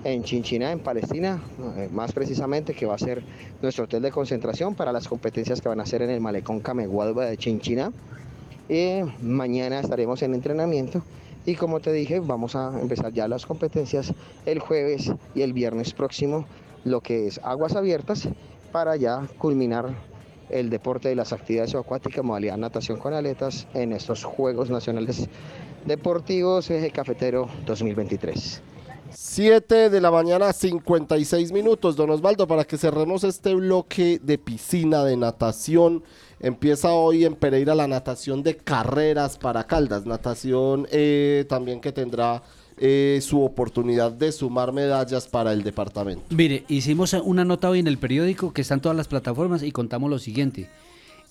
[0.03, 1.41] en Chinchiná, en Palestina,
[1.75, 3.23] eh, más precisamente que va a ser
[3.61, 7.25] nuestro hotel de concentración para las competencias que van a ser en el malecón Camegualba
[7.25, 7.91] de Chinchiná.
[8.69, 11.01] Y mañana estaremos en entrenamiento
[11.47, 14.13] y como te dije, vamos a empezar ya las competencias
[14.45, 16.45] el jueves y el viernes próximo,
[16.83, 18.27] lo que es aguas abiertas,
[18.73, 19.95] para ya culminar
[20.49, 25.29] el deporte y las actividades acuáticas, modalidad natación con aletas, en estos Juegos Nacionales
[25.85, 28.61] Deportivos Eje Cafetero 2023.
[29.09, 35.05] 7 de la mañana, 56 minutos, don Osvaldo, para que cerremos este bloque de piscina,
[35.05, 36.03] de natación.
[36.39, 42.43] Empieza hoy en Pereira la natación de carreras para Caldas, natación eh, también que tendrá
[42.77, 46.23] eh, su oportunidad de sumar medallas para el departamento.
[46.29, 49.71] Mire, hicimos una nota hoy en el periódico que está en todas las plataformas y
[49.71, 50.69] contamos lo siguiente.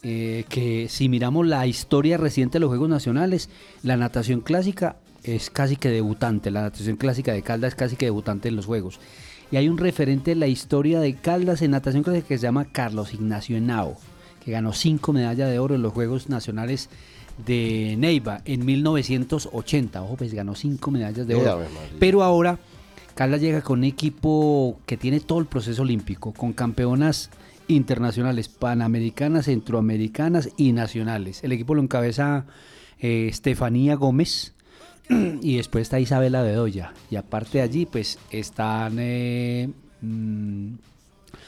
[0.02, 3.48] eh, que si miramos la historia reciente de los Juegos Nacionales,
[3.82, 8.06] la natación clásica es casi que debutante, la natación clásica de Caldas es casi que
[8.06, 9.00] debutante en los Juegos.
[9.50, 12.66] Y hay un referente en la historia de Caldas en natación clásica que se llama
[12.66, 13.96] Carlos Ignacio Henao,
[14.46, 16.88] que ganó cinco medallas de oro en los Juegos Nacionales
[17.44, 20.02] de Neiva en 1980.
[20.02, 21.62] Ojo, pues ganó cinco medallas de oro.
[21.98, 22.56] Pero ahora
[23.16, 27.30] Caldas llega con un equipo que tiene todo el proceso olímpico, con campeonas
[27.66, 31.42] internacionales, panamericanas, centroamericanas y nacionales.
[31.42, 32.46] El equipo lo encabeza
[33.00, 34.54] eh, Estefanía Gómez
[35.42, 36.94] y después está Isabela Bedoya.
[37.10, 39.70] Y aparte de allí, pues están eh,
[40.02, 40.74] mm,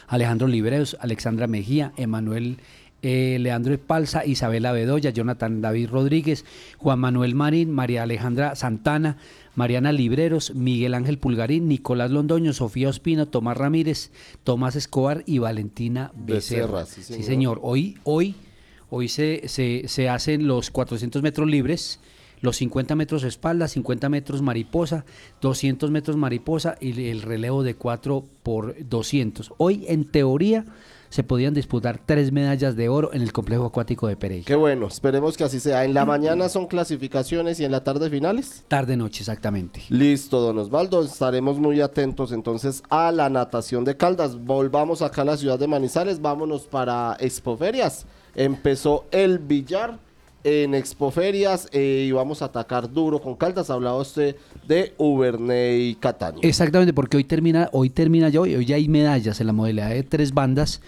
[0.09, 2.59] Alejandro Libreos, Alexandra Mejía, Emanuel
[3.03, 6.45] eh, Leandro Espalza, Isabela Bedoya, Jonathan David Rodríguez,
[6.79, 9.19] Juan Manuel Marín, María Alejandra Santana,
[9.55, 14.11] Mariana Libreros, Miguel Ángel Pulgarín, Nicolás Londoño, Sofía Ospino, Tomás Ramírez,
[14.45, 16.83] Tomás Escobar y Valentina Becerra.
[16.83, 17.27] Becerra, sí, sí, señor.
[17.27, 17.61] señor.
[17.63, 18.35] Hoy, hoy,
[18.91, 22.01] hoy se, se, se hacen los 400 metros libres,
[22.41, 25.05] los 50 metros espalda, 50 metros mariposa,
[25.41, 29.53] 200 metros mariposa y el relevo de 4 por 200.
[29.57, 30.65] Hoy, en teoría,
[31.09, 34.45] se podían disputar tres medallas de oro en el complejo acuático de Pereira.
[34.47, 35.85] Qué bueno, esperemos que así sea.
[35.85, 38.65] En la mañana son clasificaciones y en la tarde finales.
[38.69, 39.83] Tarde-noche, exactamente.
[39.89, 44.37] Listo, don Osvaldo, estaremos muy atentos entonces a la natación de Caldas.
[44.37, 48.07] Volvamos acá a la ciudad de Manizales, vámonos para Expoferias.
[48.35, 49.99] Empezó el billar
[50.49, 53.71] en Expoferias eh, y vamos a atacar duro con Caldas.
[53.71, 54.37] Hablaba usted
[54.67, 56.39] de Uberney Cataño.
[56.43, 59.91] Exactamente, porque hoy termina, hoy termina ya hoy, hoy ya hay medallas en la modalidad
[59.91, 60.81] de tres bandas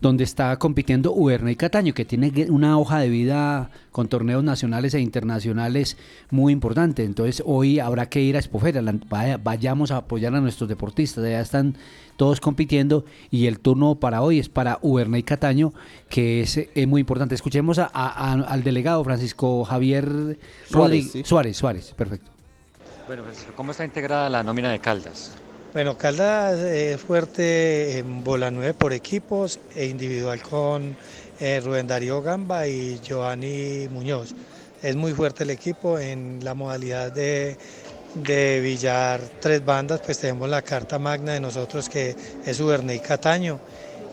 [0.00, 4.94] donde está compitiendo Uberna y Cataño, que tiene una hoja de vida con torneos nacionales
[4.94, 5.96] e internacionales
[6.30, 7.04] muy importante.
[7.04, 8.40] Entonces hoy habrá que ir a
[9.08, 11.74] vaya- vayamos a apoyar a nuestros deportistas, ya están
[12.16, 15.72] todos compitiendo y el turno para hoy es para Uberna y Cataño,
[16.08, 17.34] que es, eh, muy importante.
[17.34, 20.38] Escuchemos a- a- a- al delegado Francisco Javier Suárez,
[20.72, 21.12] Rodríguez.
[21.12, 21.22] sí.
[21.24, 22.30] Suárez, Suárez, perfecto.
[23.06, 25.32] Bueno, Francisco, ¿cómo está integrada la nómina de Caldas?
[25.72, 30.98] Bueno, Caldas es fuerte en bola 9 por equipos e individual con
[31.38, 34.34] eh, Rubén Darío Gamba y Giovanni Muñoz.
[34.80, 37.58] Es muy fuerte el equipo en la modalidad de,
[38.14, 43.62] de billar tres bandas, pues tenemos la carta magna de nosotros que es Uberney Cataño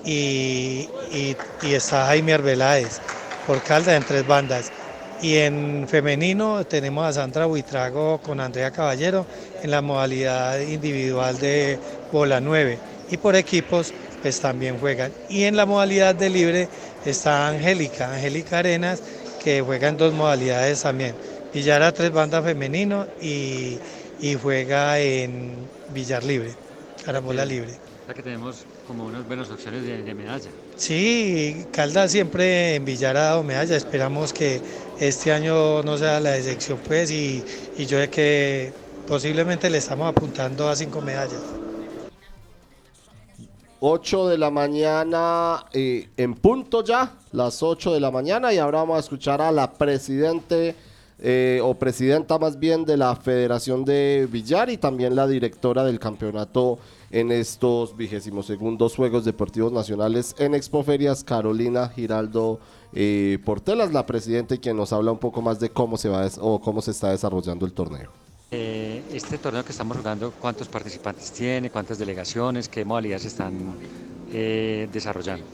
[0.02, 3.02] y, y- y está Jaime Arbeláez
[3.44, 4.74] por Caldas en tres bandas.
[5.22, 9.26] Y en femenino tenemos a Sandra Buitrago con Andrea Caballero
[9.64, 11.80] en la modalidad individual de
[12.12, 12.78] bola 9.
[13.10, 15.12] Y por equipos pues también juegan.
[15.30, 16.68] Y en la modalidad de libre
[17.06, 19.02] está Angélica, Angélica Arenas,
[19.44, 21.16] que juega en dos modalidades también.
[21.54, 23.78] Billar a tres bandas femenino y,
[24.20, 25.54] y juega en
[25.94, 26.54] billar libre,
[27.06, 27.74] carambola libre.
[28.08, 30.50] Ya que tenemos como unas buenas opciones de, de medalla.
[30.76, 33.76] Sí, Caldas siempre en Villar ha dado medalla.
[33.76, 34.62] Esperamos que
[35.00, 37.44] este año no sea la excepción, pues, y,
[37.78, 38.74] y yo sé que
[39.08, 41.42] posiblemente le estamos apuntando a cinco medallas.
[43.88, 48.80] 8 de la mañana eh, en punto ya, las 8 de la mañana y ahora
[48.80, 50.76] vamos a escuchar a la presidente
[51.20, 56.00] eh, o presidenta más bien de la Federación de Billar y también la directora del
[56.00, 56.80] campeonato
[57.12, 62.60] en estos vigésimos segundos Juegos Deportivos Nacionales en Expoferias, Carolina Giraldo
[62.96, 66.40] eh, Portelas, la presidenta quien nos habla un poco más de cómo se va des-
[66.42, 68.10] o cómo se está desarrollando el torneo.
[68.52, 71.70] Eh, este torneo que estamos jugando, ¿cuántos participantes tiene?
[71.70, 72.70] ¿Cuántas delegaciones?
[72.70, 73.54] ¿Qué modalidades están
[74.32, 75.46] eh, desarrollando?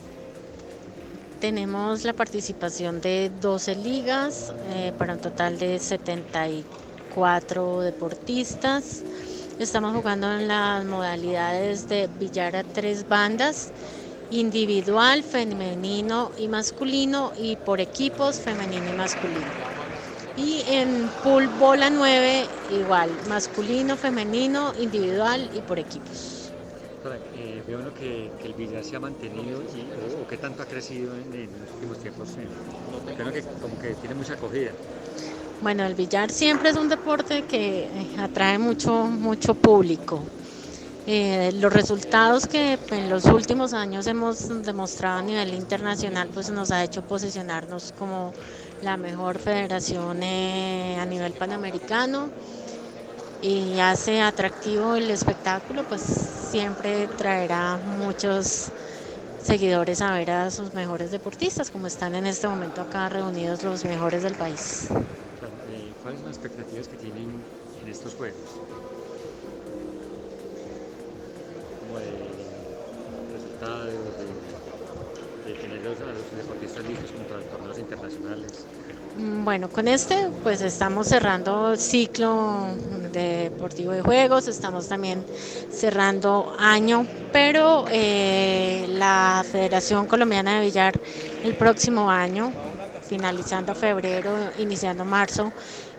[1.39, 9.01] Tenemos la participación de 12 ligas eh, para un total de 74 deportistas.
[9.57, 13.71] Estamos jugando en las modalidades de billar a tres bandas,
[14.31, 19.55] individual, femenino y masculino y por equipos femenino y masculino.
[20.35, 26.53] Y en pool bola 9 igual, masculino, femenino, individual y por equipos.
[26.89, 30.37] Doctora, eh, veo uno que, que el billar se ha mantenido y, o, o qué
[30.37, 32.37] tanto ha crecido en, en los últimos tiempos.
[32.37, 32.49] eh,
[33.15, 34.77] creo que como que tiene mucha acogida.
[35.59, 40.31] Bueno, el billar siempre es un deporte que atrae mucho, mucho público.
[41.07, 46.69] Eh, los resultados que en los últimos años hemos demostrado a nivel internacional pues nos
[46.71, 48.31] ha hecho posicionarnos como
[48.83, 52.29] la mejor federación eh, a nivel panamericano
[53.41, 58.71] y hace atractivo el espectáculo pues siempre traerá muchos
[59.41, 63.83] seguidores a ver a sus mejores deportistas como están en este momento acá reunidos los
[63.85, 64.87] mejores del país.
[65.71, 67.43] Eh, ¿Cuáles son las expectativas que tienen
[67.81, 68.61] en estos juegos?
[71.91, 72.47] Como de
[73.33, 74.55] resultados, de,
[75.43, 78.65] de tener los- los deportistas listos contra los torneos internacionales.
[79.17, 82.77] Mm, Bueno, con este pues estamos cerrando el ciclo
[83.11, 85.25] deportivo de juegos, estamos también
[85.69, 90.93] cerrando año, pero eh, la Federación Colombiana de Billar
[91.43, 92.53] el próximo año,
[93.01, 95.51] finalizando febrero, iniciando marzo,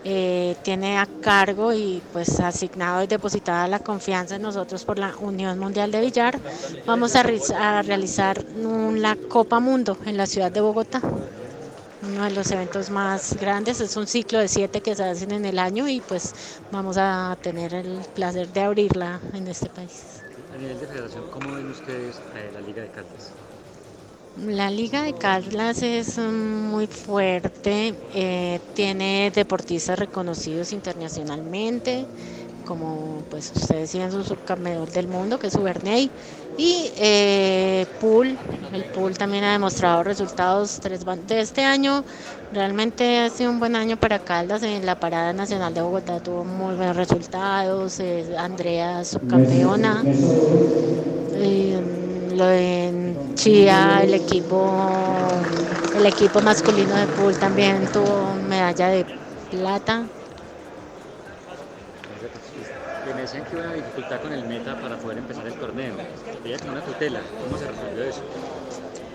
[0.04, 5.16] eh, tiene a cargo y pues asignado y depositada la confianza en nosotros por la
[5.18, 6.40] Unión Mundial de Billar.
[6.86, 11.00] Vamos a, realiz- a realizar la Copa Mundo en la ciudad de Bogotá
[12.02, 13.80] uno de los eventos más grandes.
[13.80, 16.34] Es un ciclo de siete que se hacen en el año y pues
[16.70, 20.24] vamos a tener el placer de abrirla en este país.
[20.52, 23.32] A nivel de federación, ¿cómo ven ustedes eh, la Liga de Caldas?
[24.34, 32.08] La Liga de Caldas es mm, muy fuerte, eh, tiene deportistas reconocidos internacionalmente,
[32.64, 36.10] como pues ustedes decían, su subcampeón del mundo, que es Uberney,
[36.56, 38.40] y eh, Pool,
[38.72, 42.04] el Pool también ha demostrado resultados tres de este año.
[42.52, 44.62] Realmente ha sido un buen año para Caldas.
[44.62, 48.00] En la Parada Nacional de Bogotá tuvo muy buenos resultados.
[48.00, 50.02] eh, Andrea, subcampeona.
[51.34, 52.01] Eh,
[52.32, 55.46] lo de Chía, el equipo,
[55.92, 59.06] el equipo masculino de pool también tuvo medalla de
[59.50, 60.10] plata.
[63.02, 66.06] Me decían que hubo una dificultad con el meta para poder empezar el torneo.
[66.60, 67.32] Como una tutela.
[67.38, 68.28] ¿Cómo se resolvió eso?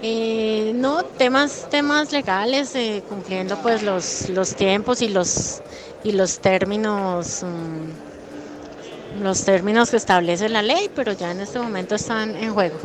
[0.02, 5.64] Eh, no, temas, temas legales, eh, cumpliendo pues los, los tiempos y los
[6.04, 8.07] y los términos, mm,
[9.22, 12.78] los términos que establece la ley, pero ya en este momento están en juego.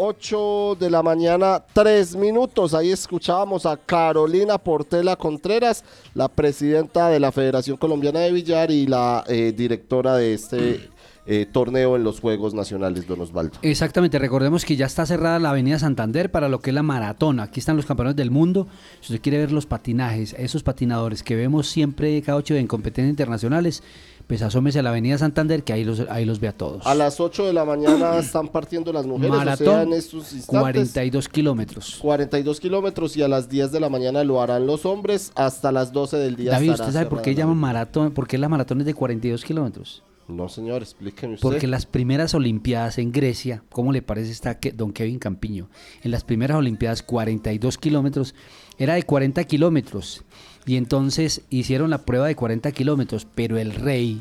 [0.00, 2.72] 8 de la mañana, 3 minutos.
[2.72, 5.82] Ahí escuchábamos a Carolina Portela Contreras,
[6.14, 10.88] la presidenta de la Federación Colombiana de Billar y la eh, directora de este
[11.30, 13.58] eh, torneo en los Juegos Nacionales, don Osvaldo.
[13.60, 17.38] Exactamente, recordemos que ya está cerrada la Avenida Santander para lo que es la maratón.
[17.38, 18.66] Aquí están los campeones del mundo.
[19.02, 23.10] Si usted quiere ver los patinajes, esos patinadores que vemos siempre cada ocho en competencias
[23.10, 23.82] internacionales,
[24.26, 26.86] pues asómese a la Avenida Santander que ahí los, ahí los ve a todos.
[26.86, 30.32] A las 8 de la mañana están partiendo las mujeres, o sea, Maratón, en estos
[30.32, 30.60] instantes.
[30.60, 31.98] 42 kilómetros.
[32.00, 35.92] 42 kilómetros y a las 10 de la mañana lo harán los hombres hasta las
[35.92, 36.52] 12 del día.
[36.52, 38.12] David, ¿usted sabe por qué llaman maratón?
[38.12, 40.02] ¿Por qué la maratón es de 42 kilómetros?
[40.28, 41.42] No, señor, explíqueme usted.
[41.42, 45.70] Porque las primeras Olimpiadas en Grecia, ¿cómo le parece está que don Kevin Campiño?
[46.02, 48.34] En las primeras Olimpiadas, 42 kilómetros,
[48.76, 50.24] era de 40 kilómetros.
[50.66, 54.20] Y entonces hicieron la prueba de 40 kilómetros, pero el rey,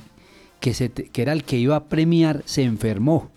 [0.61, 3.29] que, se, que era el que iba a premiar, se enfermó.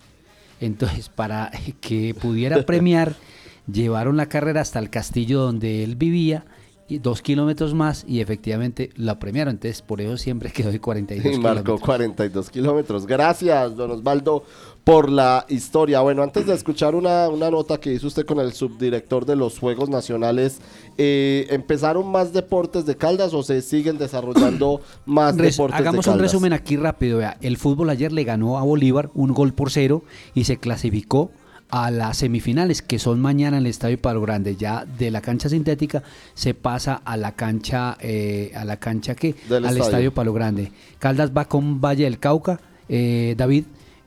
[0.61, 1.51] Entonces, para
[1.81, 3.15] que pudiera premiar,
[3.71, 6.45] llevaron la carrera hasta el castillo donde él vivía,
[6.91, 9.53] y dos kilómetros más, y efectivamente la premiaron.
[9.55, 11.81] Entonces, por eso siempre quedó de 42 Y marcó kilómetros.
[11.81, 13.05] 42 kilómetros.
[13.05, 14.43] Gracias, don Osvaldo,
[14.83, 16.01] por la historia.
[16.01, 19.59] Bueno, antes de escuchar una, una nota que hizo usted con el subdirector de los
[19.59, 20.59] Juegos Nacionales,
[20.97, 26.09] eh, ¿empezaron más deportes de Caldas o se siguen desarrollando más Res- deportes hagamos de
[26.11, 26.31] un Caldas?
[26.31, 27.19] resumen aquí rápido.
[27.19, 27.37] vea.
[27.41, 31.31] El fútbol ayer le ganó a Bolívar un gol por cero y se clasificó
[31.71, 34.55] a las semifinales que son mañana en el Estadio Palo Grande.
[34.57, 36.03] Ya de la cancha sintética
[36.33, 39.83] se pasa a la cancha, eh, a la cancha que Del al estadio.
[39.83, 40.13] estadio.
[40.13, 40.71] Palo Grande.
[40.99, 42.59] Caldas va con Valle del Cauca,
[42.89, 43.63] eh, David.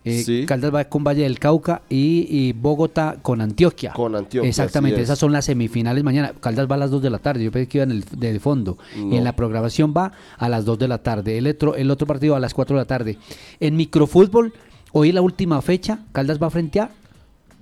[0.07, 0.45] eh, Sí.
[0.47, 3.95] Caldas va con Valle del Cauca y, y Bogotá con Antioquia.
[3.95, 5.05] Con Antioquia, Exactamente, es.
[5.05, 6.35] esas son las semifinales mañana.
[6.41, 8.39] Caldas va a las 2 de la tarde, yo pensé que iba en el de
[8.39, 8.77] fondo.
[8.95, 11.39] Y en la programación va a las 2 de la tarde.
[11.39, 13.17] El otro, el otro partido a las 4 de la tarde.
[13.61, 14.53] En microfútbol,
[14.93, 16.91] hoy la última fecha, Caldas va frente a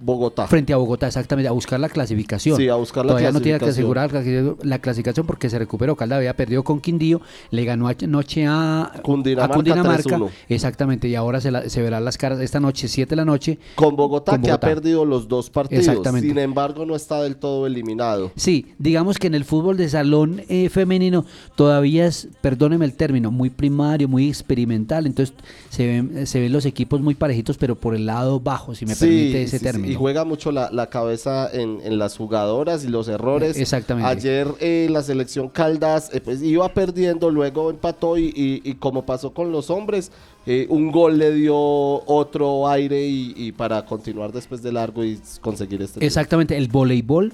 [0.02, 0.46] Bogotá.
[0.46, 2.56] Frente a Bogotá, exactamente, a buscar la clasificación.
[2.56, 3.98] Sí, a buscar la Todavía no tiene que clasificación.
[3.98, 5.96] asegurar la clasi- la clasificación porque se recuperó.
[5.96, 10.02] Caldas había perdido con Quindío, le ganó anoche a Cundinamarca a Cundinamarca.
[10.02, 10.30] 3-1.
[10.48, 13.58] Exactamente, y ahora se, la- se verán las caras esta noche, 7 de la noche.
[13.74, 15.86] Con Bogotá, con que ha perdido los dos partidos.
[15.86, 16.28] Exactamente.
[16.28, 18.32] Sin embargo, no está del todo eliminado.
[18.36, 21.24] Sí, digamos que en el fútbol de salón eh, femenino
[21.56, 25.06] todavía es, perdóneme el término, muy primario, muy experimental.
[25.06, 25.34] Entonces
[25.70, 28.94] se ven, se ven los equipos muy parejitos, pero por el lado bajo, si me
[28.94, 29.70] Sí, permite ese sí, sí.
[29.92, 33.56] Y juega mucho la, la cabeza en, en las jugadoras y los errores.
[33.56, 34.08] Exactamente.
[34.10, 39.04] Ayer eh, la selección Caldas eh, pues, iba perdiendo, luego empató y, y- y como
[39.06, 40.10] pasó con los hombres,
[40.46, 45.18] eh, un gol le dio otro aire y, y para continuar después de largo y
[45.40, 46.04] conseguir este.
[46.04, 47.32] Exactamente, el voleibol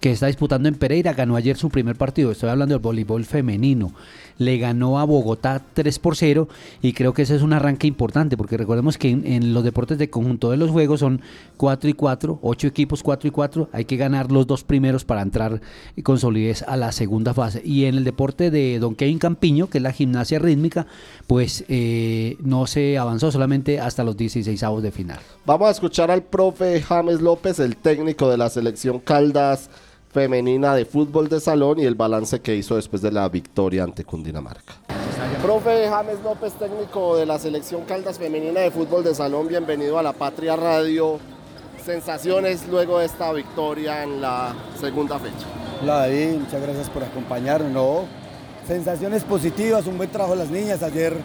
[0.00, 2.32] que está disputando en Pereira ganó ayer su primer partido.
[2.32, 3.92] Estoy hablando del voleibol femenino.
[4.44, 6.48] Le ganó a Bogotá 3 por 0
[6.80, 10.10] y creo que ese es un arranque importante porque recordemos que en, los deportes de
[10.10, 11.20] conjunto de los juegos son
[11.56, 13.68] 4 y 4, 8 equipos 4 y 4.
[13.72, 15.60] Hay que ganar los dos primeros para entrar
[16.02, 17.62] con solidez a la segunda fase.
[17.64, 20.86] Y en el deporte de Don Kevin Campiño, que es la gimnasia rítmica,
[21.26, 25.18] pues eh, no se avanzó solamente hasta los 16 avos de final.
[25.46, 29.70] Vamos a escuchar al profe James López, el técnico de la selección Caldas
[30.12, 34.04] femenina de fútbol de salón y el balance que hizo después de la victoria ante
[34.04, 34.74] Cundinamarca.
[35.42, 40.02] Profe James López, técnico de la selección Caldas femenina de fútbol de salón, bienvenido a
[40.02, 41.18] la Patria Radio.
[41.82, 45.46] Sensaciones luego de esta victoria en la segunda fecha.
[45.82, 47.72] Hola David, muchas gracias por acompañarnos.
[47.72, 48.04] No,
[48.66, 50.82] sensaciones positivas, un buen trabajo las niñas.
[50.82, 51.16] Ayer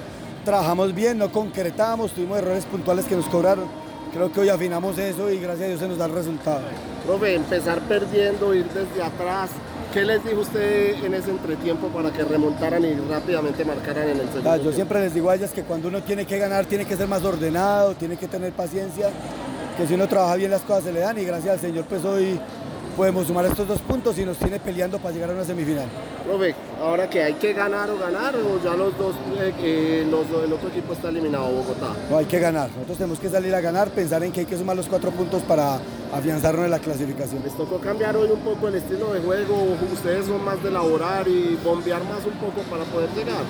[0.46, 3.66] trabajamos bien, no concretamos, tuvimos errores puntuales que nos cobraron.
[4.14, 6.62] Creo que hoy afinamos eso y gracias a Dios se nos da el resultado.
[7.06, 9.50] Profe, empezar perdiendo, ir desde atrás.
[9.94, 14.28] ¿Qué les dijo usted en ese entretiempo para que remontaran y rápidamente marcaran en el
[14.28, 14.52] segundo?
[14.52, 16.96] Ah, Yo siempre les digo a ellas que cuando uno tiene que ganar tiene que
[16.96, 19.10] ser más ordenado, tiene que tener paciencia,
[19.78, 22.04] que si uno trabaja bien las cosas se le dan y gracias al Señor pues
[22.04, 22.40] hoy
[22.98, 25.86] podemos sumar estos dos puntos y nos tiene peleando para llegar a una semifinal.
[26.26, 30.52] Profe, ahora que hay que ganar o ganar o ya los dos, eh, los, el
[30.52, 31.94] otro equipo está eliminado, Bogotá.
[32.10, 34.58] No hay que ganar, nosotros tenemos que salir a ganar, pensar en que hay que
[34.58, 35.80] sumar los cuatro puntos para
[36.12, 37.44] afianzarnos en la clasificación.
[37.44, 41.28] Les tocó cambiar hoy un poco el estilo de juego, ustedes son más de elaborar
[41.28, 43.44] y bombear más un poco para poder llegar.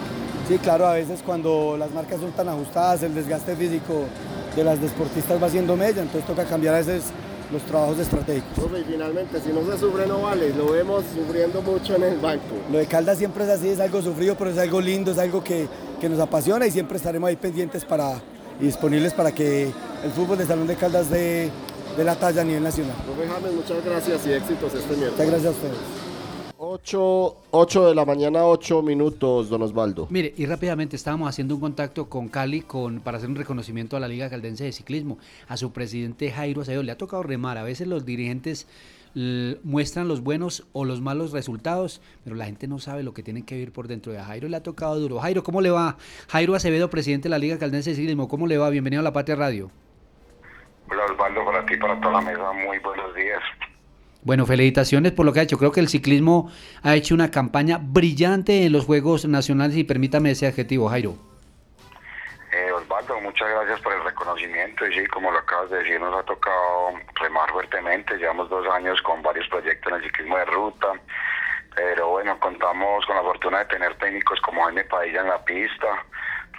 [0.50, 4.04] Sí, claro, a veces cuando las marcas son tan ajustadas, el desgaste físico
[4.58, 7.04] de las deportistas va siendo mella, entonces toca cambiar a veces
[7.52, 8.54] los trabajos estratégicos.
[8.56, 12.18] Profe, y finalmente, si no se sufre no vale, lo vemos sufriendo mucho en el
[12.18, 12.56] banco.
[12.72, 15.44] Lo de Caldas siempre es así, es algo sufrido, pero es algo lindo, es algo
[15.44, 15.68] que,
[16.00, 18.22] que nos apasiona y siempre estaremos ahí pendientes para,
[18.60, 19.64] y disponibles para que
[20.04, 21.50] el fútbol de Salón de Caldas dé
[21.96, 22.96] de la talla a nivel nacional.
[23.06, 25.12] Profe James, muchas gracias y éxitos este miércoles.
[25.12, 26.07] Muchas gracias a ustedes.
[26.60, 30.08] 8, de la mañana, 8 minutos, don Osvaldo.
[30.10, 34.00] Mire, y rápidamente estábamos haciendo un contacto con Cali con, para hacer un reconocimiento a
[34.00, 36.82] la Liga Caldense de Ciclismo, a su presidente Jairo Acevedo.
[36.82, 38.68] Le ha tocado remar, a veces los dirigentes
[39.64, 43.44] muestran los buenos o los malos resultados, pero la gente no sabe lo que tienen
[43.44, 44.18] que vivir por dentro.
[44.20, 45.20] A Jairo le ha tocado duro.
[45.20, 45.98] Jairo, ¿cómo le va?
[46.28, 48.70] Jairo Acevedo, presidente de la Liga Caldense de Ciclismo, ¿cómo le va?
[48.70, 49.70] Bienvenido a La Patria Radio.
[50.90, 53.42] Hola Osvaldo, para ti, para toda la mesa, muy buenos días.
[54.28, 55.58] Bueno, felicitaciones por lo que ha hecho.
[55.58, 56.52] Creo que el ciclismo
[56.84, 61.16] ha hecho una campaña brillante en los Juegos Nacionales y permítame ese adjetivo, Jairo.
[62.52, 66.14] Eh, Osvaldo, muchas gracias por el reconocimiento y sí, como lo acabas de decir, nos
[66.14, 68.18] ha tocado remar fuertemente.
[68.18, 70.88] Llevamos dos años con varios proyectos en el ciclismo de ruta,
[71.74, 76.04] pero bueno, contamos con la fortuna de tener técnicos como Jaime Padilla en la pista,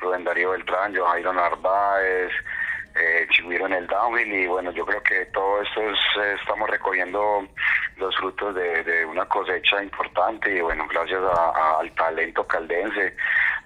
[0.01, 2.33] Rubén Darío Beltrán, Jairo Narváez,
[2.95, 3.27] eh,
[3.79, 7.47] el downhill y bueno, yo creo que todo esto es, eh, estamos recogiendo
[7.97, 13.15] los frutos de, una cosecha importante y bueno, gracias a- al talento caldense,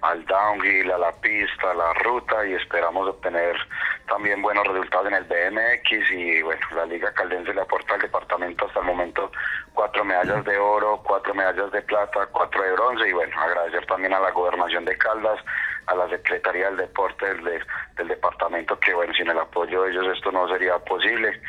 [0.02, 3.56] al downhill, a la pista, a la ruta y esperamos obtener
[4.08, 8.66] también buenos resultados en el BMX y bueno, la Liga Caldense le aporta al departamento
[8.66, 9.30] hasta el momento
[9.72, 14.12] cuatro medallas de oro, cuatro medallas de plata, cuatro de bronce y bueno, agradecer también
[14.12, 15.38] a la gobernación de Caldas,
[15.86, 17.60] a la Secretaría del Deporte del, de-
[17.96, 21.40] del departamento que bueno, sin el apoyo de ellos esto no sería posible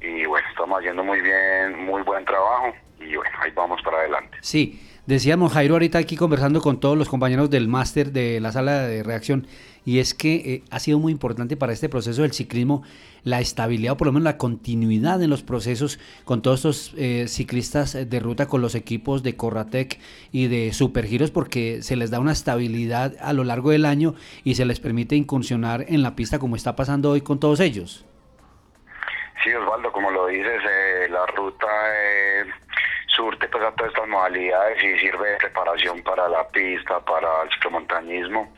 [0.00, 4.38] y bueno, estamos haciendo muy bien, muy buen trabajo y bueno, ahí vamos para adelante.
[4.40, 8.82] Sí, decíamos Jairo ahorita aquí conversando con todos los compañeros del máster de la sala
[8.82, 9.46] de reacción
[9.86, 12.82] y es que eh, ha sido muy importante para este proceso del ciclismo
[13.24, 17.24] la estabilidad o por lo menos la continuidad en los procesos con todos estos eh,
[17.26, 19.98] ciclistas de ruta con los equipos de Corratec
[20.30, 24.56] y de Supergiros porque se les da una estabilidad a lo largo del año y
[24.56, 28.04] se les permite incursionar en la pista como está pasando hoy con todos ellos.
[29.42, 31.66] Sí, Osvaldo, como lo dices, eh, la ruta
[33.18, 38.52] surte a todas estas modalidades y sirve de preparación para la pista, para el ciclomontañismo.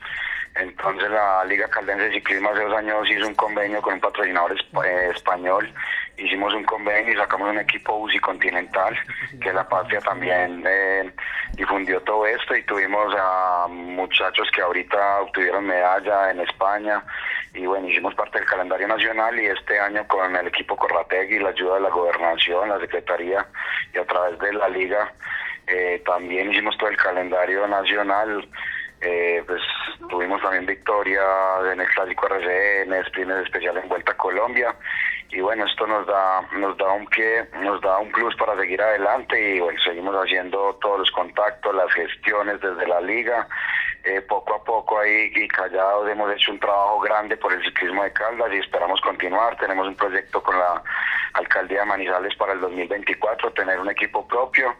[0.56, 4.52] Entonces la Liga Caldense de Ciclismo hace dos años hizo un convenio con un patrocinador
[4.84, 5.72] eh, español.
[6.18, 8.94] Hicimos un convenio y sacamos un equipo UCI Continental,
[9.40, 11.10] que la patria también eh,
[11.52, 17.02] difundió todo esto y tuvimos a muchachos que ahorita obtuvieron medalla en España
[17.54, 21.50] y bueno, hicimos parte del calendario nacional y este año con el equipo Corrategui, la
[21.50, 23.46] ayuda de la gobernación, la secretaría
[23.92, 25.12] y a través de la liga
[25.66, 28.48] eh, también hicimos todo el calendario nacional.
[29.02, 29.62] Eh, pues
[30.10, 31.22] tuvimos también victoria
[31.72, 34.76] en el clásico RCN, sprint especial en Vuelta a Colombia
[35.32, 38.82] y bueno, esto nos da, nos da un pie, nos da un plus para seguir
[38.82, 43.46] adelante y bueno, seguimos haciendo todos los contactos, las gestiones desde la liga.
[44.02, 48.02] Eh, poco a poco ahí y callados hemos hecho un trabajo grande por el ciclismo
[48.02, 49.56] de Caldas y esperamos continuar.
[49.58, 50.82] Tenemos un proyecto con la
[51.34, 54.74] alcaldía de Manizales para el 2024, tener un equipo propio.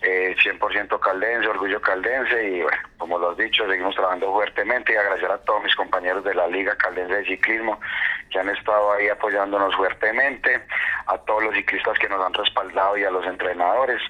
[0.00, 4.96] Eh, 100% caldense, orgullo caldense y bueno, como lo has dicho, seguimos trabajando fuertemente y
[4.96, 7.80] agradecer a todos mis compañeros de la Liga Caldense de Ciclismo
[8.28, 10.60] que han estado ahí apoyándonos fuertemente,
[11.06, 14.02] a todos los ciclistas que nos han respaldado y a los entrenadores.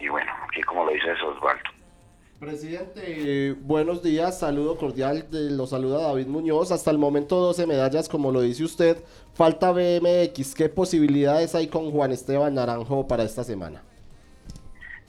[0.00, 1.73] Y bueno, aquí como lo dice Osvaldo.
[2.44, 6.72] Presidente, buenos días, saludo cordial, de, lo saluda David Muñoz.
[6.72, 8.98] Hasta el momento 12 medallas, como lo dice usted.
[9.32, 13.82] Falta BMX, ¿qué posibilidades hay con Juan Esteban Naranjo para esta semana?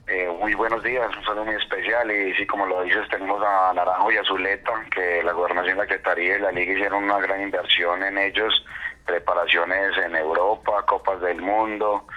[0.07, 3.73] Eh, muy buenos días, un saludo muy especial y sí, como lo dices, tenemos a
[3.73, 7.41] Naranjo y a Zuleta, que la Gobernación, la Secretaría y la Liga hicieron una gran
[7.41, 8.65] inversión en ellos,
[9.05, 12.07] preparaciones en Europa, Copas del Mundo,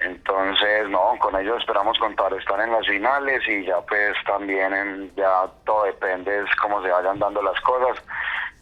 [0.00, 5.14] entonces, no, con ellos esperamos contar, estar en las finales y ya pues también en,
[5.16, 8.02] ya todo depende de cómo se vayan dando las cosas,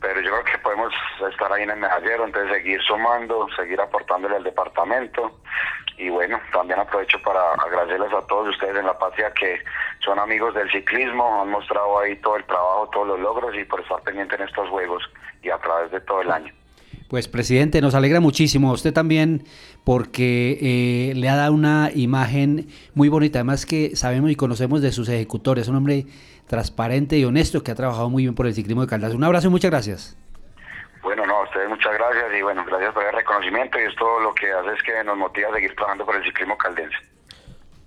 [0.00, 0.94] pero yo creo que podemos
[1.30, 5.40] estar ahí en el medallero, entonces seguir sumando, seguir aportándole al departamento
[5.98, 9.60] y bueno, también aprovecho para agradecerles a todos ustedes en La Patria que
[10.04, 13.80] son amigos del ciclismo, han mostrado ahí todo el trabajo, todos los logros y por
[13.80, 15.02] estar pendiente en estos juegos
[15.42, 16.52] y a través de todo el año.
[17.08, 19.44] Pues presidente, nos alegra muchísimo, usted también,
[19.86, 24.90] porque eh, le ha dado una imagen muy bonita, además que sabemos y conocemos de
[24.90, 26.06] sus ejecutores, un hombre
[26.48, 29.14] transparente y honesto que ha trabajado muy bien por el ciclismo de Caldas.
[29.14, 30.18] Un abrazo y muchas gracias.
[31.04, 34.34] Bueno, no, a ustedes muchas gracias y bueno, gracias por el reconocimiento y esto lo
[34.34, 36.96] que hace es que nos motiva a seguir trabajando por el ciclismo caldense.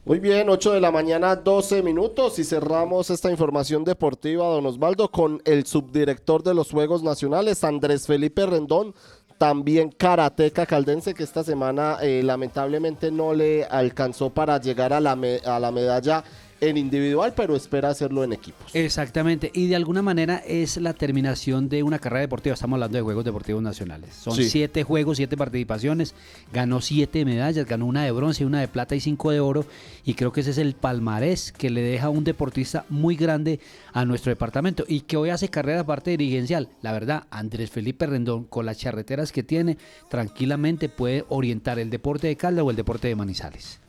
[0.06, 5.12] Muy bien, 8 de la mañana, 12 minutos y cerramos esta información deportiva, don Osvaldo,
[5.12, 8.96] con el subdirector de los Juegos Nacionales, Andrés Felipe Rendón,
[9.40, 15.18] también karateca caldense, que esta semana eh, lamentablemente no le alcanzó para llegar a la,
[15.46, 16.26] a la medalla
[16.62, 18.74] en individual, pero espera hacerlo en equipos.
[18.76, 22.54] Exactamente, y de alguna manera es la terminación de una carrera deportiva.
[22.54, 24.14] Estamos hablando de Juegos Deportivos Nacionales.
[24.14, 26.14] Son siete juegos, siete participaciones.
[26.52, 29.66] Ganó siete medallas, ganó una de bronce, una de plata y cinco de oro.
[30.06, 33.60] Y creo que ese es el palmarés que le deja un deportista muy grande
[33.94, 36.70] a nuestro departamento y que hoy hace carrera parte dirigencial.
[36.82, 39.78] La verdad, Andrés Felipe Rendón, con las charreteras que tiene,
[40.10, 43.80] tranquilamente puede orientar el deporte de Calda o el deporte de Manizales.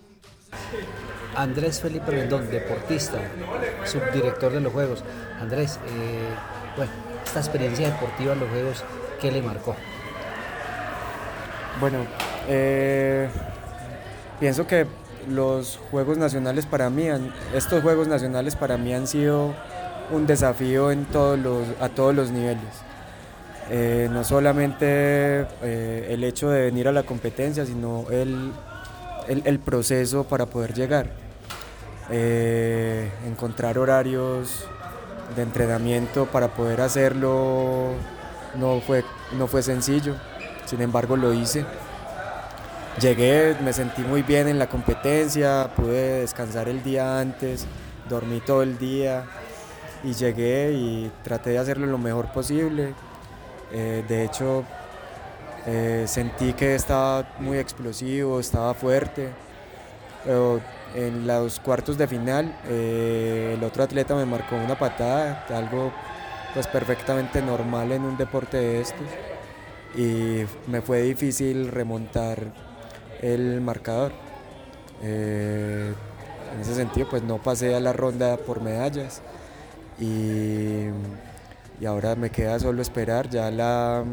[1.36, 3.18] Andrés Felipe Rendón, deportista,
[3.84, 5.04] subdirector de los Juegos.
[5.40, 6.28] Andrés, eh,
[6.76, 6.92] bueno,
[7.24, 8.84] esta experiencia deportiva en los Juegos,
[9.20, 9.76] ¿qué le marcó?
[11.80, 11.98] Bueno,
[12.48, 13.28] eh,
[14.38, 14.86] pienso que
[15.28, 17.06] los Juegos Nacionales para mí,
[17.54, 19.54] estos Juegos Nacionales para mí han sido
[20.10, 22.82] un desafío en todos los, a todos los niveles.
[23.72, 28.52] Eh, no solamente el hecho de venir a la competencia, sino el
[29.28, 31.10] el, proceso para poder llegar.
[32.10, 34.66] Eh, encontrar horarios
[35.36, 37.92] de entrenamiento para poder hacerlo
[38.56, 39.04] no fue,
[39.38, 40.16] no fue sencillo,
[40.66, 41.64] sin embargo lo hice.
[43.00, 47.66] Llegué, me sentí muy bien en la competencia, pude descansar el día antes,
[48.08, 49.24] dormí todo el día
[50.02, 52.94] y llegué y traté de hacerlo lo mejor posible.
[53.72, 54.64] Eh, de hecho,
[55.72, 59.28] eh, sentí que estaba muy explosivo, estaba fuerte,
[60.94, 65.92] en los cuartos de final eh, el otro atleta me marcó una patada, algo
[66.52, 69.06] pues perfectamente normal en un deporte de estos
[69.96, 72.52] y me fue difícil remontar
[73.22, 74.12] el marcador.
[75.02, 75.94] Eh,
[76.52, 79.22] en ese sentido pues no pasé a la ronda por medallas
[80.00, 80.86] y
[81.86, 84.04] ahora me queda solo esperar ya la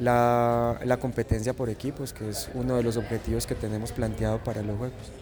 [0.00, 4.62] la, la, competencia por equipos, que es uno de los objetivos que tenemos planteado para
[4.62, 5.12] los Juegos.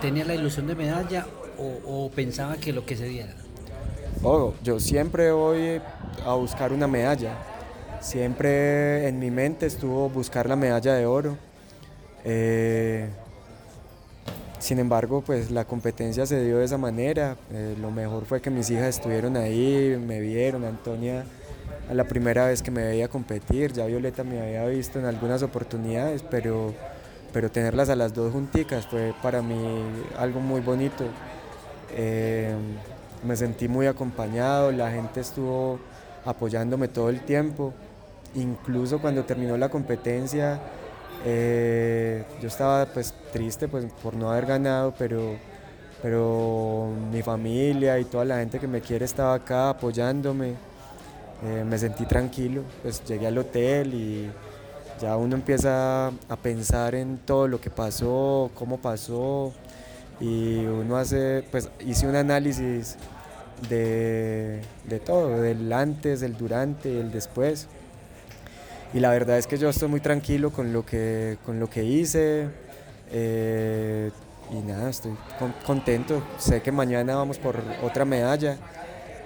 [0.00, 1.26] ¿Tenía la ilusión de medalla
[1.58, 3.32] o, pensaba que lo que se diera?
[4.22, 5.80] Oh, yo siempre voy
[6.24, 7.34] a buscar una medalla.
[8.00, 11.36] Siempre en mi mente estuvo buscar la medalla de oro.
[12.24, 13.08] Eh,
[14.58, 17.36] sin embargo, pues la competencia se dio de esa manera.
[17.52, 21.24] Eh, lo mejor fue que mis hijas estuvieron ahí, me vieron, Antonia
[21.88, 25.42] a la primera vez que me veía competir, ya Violeta me había visto en algunas
[25.42, 26.74] oportunidades, pero,
[27.32, 29.56] pero tenerlas a las dos junticas fue para mí
[30.18, 31.04] algo muy bonito.
[31.92, 32.54] Eh,
[33.24, 35.78] me sentí muy acompañado, la gente estuvo
[36.24, 37.72] apoyándome todo el tiempo,
[38.34, 40.60] incluso cuando terminó la competencia,
[41.24, 45.36] eh, yo estaba pues triste pues, por no haber ganado, pero,
[46.02, 50.54] pero mi familia y toda la gente que me quiere estaba acá apoyándome.
[51.44, 54.30] Eh, me sentí tranquilo, pues llegué al hotel y,
[55.00, 59.52] Ya uno empieza a pensar en todo lo que pasó, cómo pasó,
[60.20, 62.96] y uno hace, pues hice un análisis
[63.68, 67.66] de, de todo, del antes, del durante, el después.
[68.94, 71.84] Y la verdad es que yo estoy muy tranquilo con lo que, con lo que
[71.84, 72.48] hice.
[73.12, 74.10] eh,
[74.50, 76.22] y nada, estoy con- contento.
[76.38, 78.56] Sé que mañana vamos por otra medalla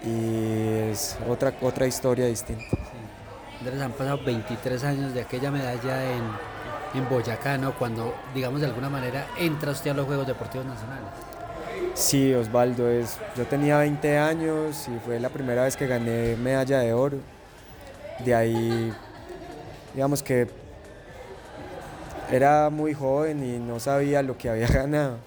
[0.04, 2.64] y es otra, otra historia distinta.
[3.60, 6.22] Andrés, han pasado 23 años de aquella medalla en,
[6.94, 7.74] en Boyacá, ¿no?
[7.74, 11.08] Cuando, digamos, de alguna manera entra usted a los Juegos Deportivos Nacionales.
[11.94, 16.78] Sí, Osvaldo, es, yo tenía 20 años y fue la primera vez que gané medalla
[16.78, 17.18] de oro.
[18.24, 18.92] De ahí,
[19.94, 20.48] digamos que
[22.30, 25.18] era muy joven y no sabía lo que había ganado,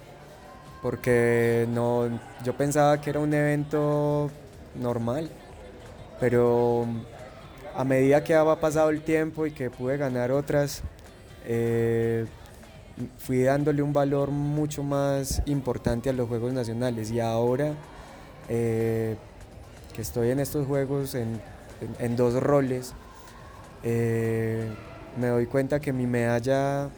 [0.82, 2.10] porque no,
[2.44, 4.32] yo pensaba que era un evento
[4.76, 5.30] normal,
[6.20, 6.86] pero
[7.76, 10.82] a medida que ha pasado el tiempo y que pude ganar otras,
[11.46, 12.26] eh,
[13.18, 17.10] fui dándole un valor mucho más importante a los Juegos Nacionales.
[17.12, 17.74] Y ahora
[18.50, 19.16] eh,
[19.94, 21.42] que estoy en estos Juegos en,
[22.00, 22.94] en- dos roles,
[23.84, 24.68] eh,
[25.18, 26.90] me doy cuenta que mi medalla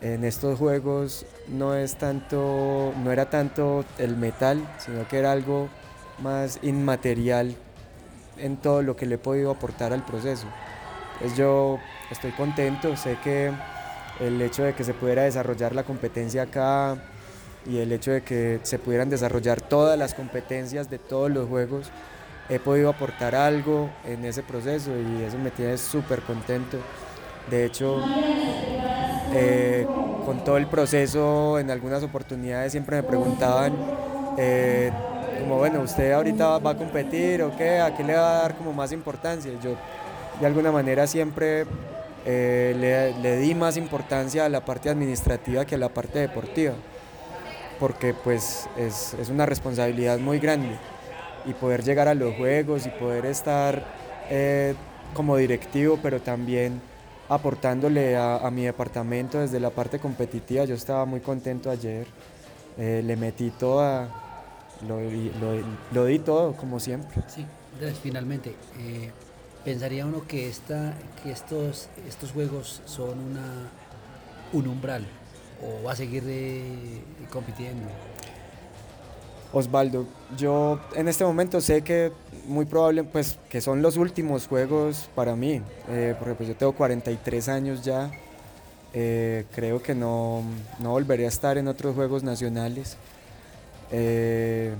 [0.00, 5.68] en estos Juegos no es tanto, no era tanto el metal, sino que era algo
[6.22, 7.56] más inmaterial
[8.38, 10.46] en todo lo que le he podido aportar al proceso.
[11.14, 11.78] Entonces yo
[12.10, 13.52] estoy contento, sé que
[14.20, 16.96] el hecho de que se pudiera desarrollar la competencia acá
[17.66, 21.90] y el hecho de que se pudieran desarrollar todas las competencias de todos los juegos,
[22.48, 26.78] he podido aportar algo en ese proceso y eso me tiene súper contento.
[27.50, 28.02] De hecho,
[29.32, 29.86] eh,
[30.24, 33.74] con todo el proceso, en algunas oportunidades siempre me preguntaban,
[34.36, 34.92] eh,
[35.40, 38.54] como bueno, usted ahorita va a competir o qué, a qué le va a dar
[38.56, 39.50] como más importancia.
[39.62, 39.76] Yo
[40.40, 41.66] de alguna manera siempre
[42.24, 46.74] eh, le, di más importancia a la parte administrativa que a la parte deportiva,
[47.78, 50.76] porque pues es, es una responsabilidad muy grande
[51.46, 53.82] y poder llegar a los juegos y poder estar
[54.28, 54.74] eh,
[55.14, 56.80] como directivo, pero también
[57.28, 60.64] aportándole a, a mi departamento desde la parte competitiva.
[60.64, 62.06] Yo estaba muy contento ayer,
[62.76, 64.08] eh, le metí toda,
[64.86, 65.62] lo, di- lo-
[65.92, 67.22] lo di todo como siempre.
[67.28, 67.46] Sí,
[68.02, 69.10] finalmente, eh,
[69.64, 73.68] pensaría uno que, esta, que estos, estos juegos son una,
[74.52, 75.06] un umbral
[75.62, 77.86] o va a seguir eh, compitiendo.
[79.52, 82.12] Osvaldo, yo en este momento sé que
[82.46, 86.72] muy probable pues que son los últimos juegos para mí, eh, porque pues yo tengo
[86.72, 88.12] 43 años ya,
[88.94, 90.42] eh, creo que no,
[90.78, 92.96] no volveré a estar en otros juegos nacionales.
[93.92, 94.72] Eh,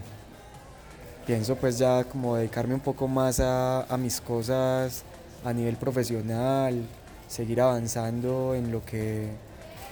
[1.27, 5.05] pienso pues ya como dedicarme un poco más a, a mis cosas
[5.45, 6.83] a nivel profesional,
[7.29, 9.29] seguir avanzando en lo que,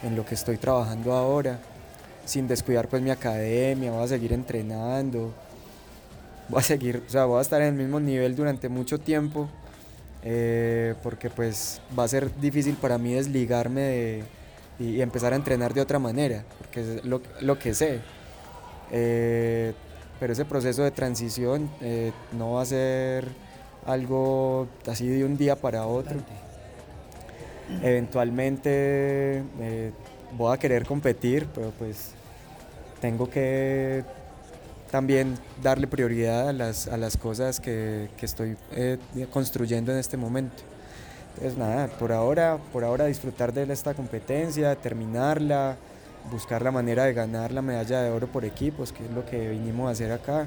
[0.02, 1.58] en lo que estoy trabajando ahora
[2.28, 5.32] sin descuidar pues mi academia, voy a seguir entrenando,
[6.50, 9.48] voy a seguir, o sea, voy a estar en el mismo nivel durante mucho tiempo,
[10.22, 14.24] eh, porque pues va a ser difícil para mí desligarme de,
[14.78, 18.00] y, y empezar a entrenar de otra manera, porque es lo, lo que sé.
[18.90, 19.74] Eh,
[20.20, 23.28] pero ese proceso de transición eh, no va a ser
[23.86, 26.18] algo así de un día para otro.
[27.82, 29.92] Eventualmente eh,
[30.36, 32.12] voy a querer competir, pero pues
[33.00, 34.04] tengo que
[34.90, 38.98] también darle prioridad a las, a las cosas que, que estoy eh,
[39.32, 40.62] construyendo en este momento.
[41.34, 45.76] Entonces nada, por ahora, por ahora disfrutar de esta competencia, terminarla,
[46.30, 49.50] buscar la manera de ganar la medalla de oro por equipos, que es lo que
[49.50, 50.46] vinimos a hacer acá.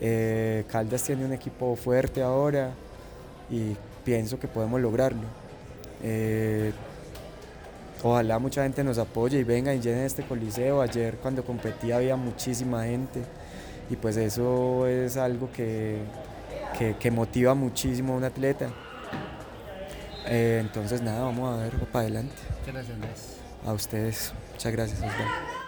[0.00, 2.70] Eh, Caldas tiene un equipo fuerte ahora
[3.50, 5.24] y pienso que podemos lograrlo.
[6.02, 6.72] Eh,
[8.02, 10.80] Ojalá mucha gente nos apoye y venga y llene este coliseo.
[10.80, 13.22] Ayer cuando competía había muchísima gente
[13.90, 15.98] y pues eso es algo que,
[16.78, 18.68] que, que motiva muchísimo a un atleta.
[20.26, 22.36] Eh, entonces nada, vamos a ver para adelante.
[22.60, 23.36] Muchas gracias, Andrés.
[23.66, 24.98] A ustedes, muchas gracias.
[24.98, 25.58] Osvaldo.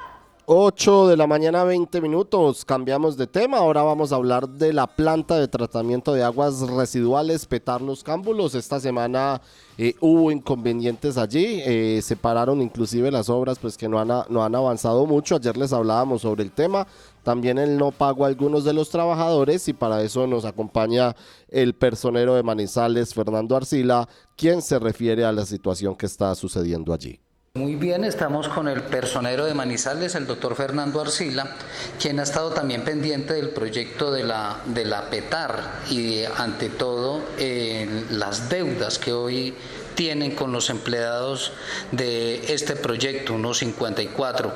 [0.53, 2.65] 8 de la mañana, 20 minutos.
[2.65, 3.59] Cambiamos de tema.
[3.59, 8.57] Ahora vamos a hablar de la planta de tratamiento de aguas residuales Petar Los Cámbulos.
[8.57, 9.41] Esta semana
[9.79, 11.63] eh, hubo inconvenientes allí.
[11.65, 15.37] eh, se pararon inclusive las obras pues que no han, no han avanzado mucho.
[15.37, 16.85] Ayer les hablábamos sobre el tema.
[17.23, 21.15] También el no pago a algunos de los trabajadores y para eso nos acompaña
[21.49, 26.93] el personero de Manizales, Fernando Arcila, quien se refiere a la situación que está sucediendo
[26.93, 27.21] allí.
[27.57, 31.57] Muy bien, estamos con el personero de Manizales, el doctor Fernando Arcila,
[32.01, 36.69] quien ha estado también pendiente del proyecto de la, de la PETAR y de, ante
[36.69, 39.53] todo eh, las deudas que hoy
[39.95, 41.53] tienen con los empleados
[41.91, 44.55] de este proyecto, unos 54.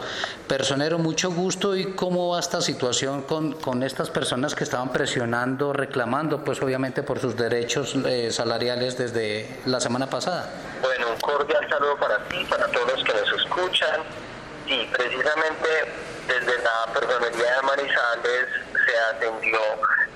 [0.49, 5.73] Personero, mucho gusto y cómo va esta situación con, con estas personas que estaban presionando,
[5.73, 10.51] reclamando, pues obviamente por sus derechos eh, salariales desde la semana pasada.
[10.83, 14.01] Bueno, un cordial saludo para ti, para todos los que nos escuchan.
[14.67, 15.69] Y precisamente
[16.27, 18.47] desde la personería de Manizales
[18.87, 19.59] se atendió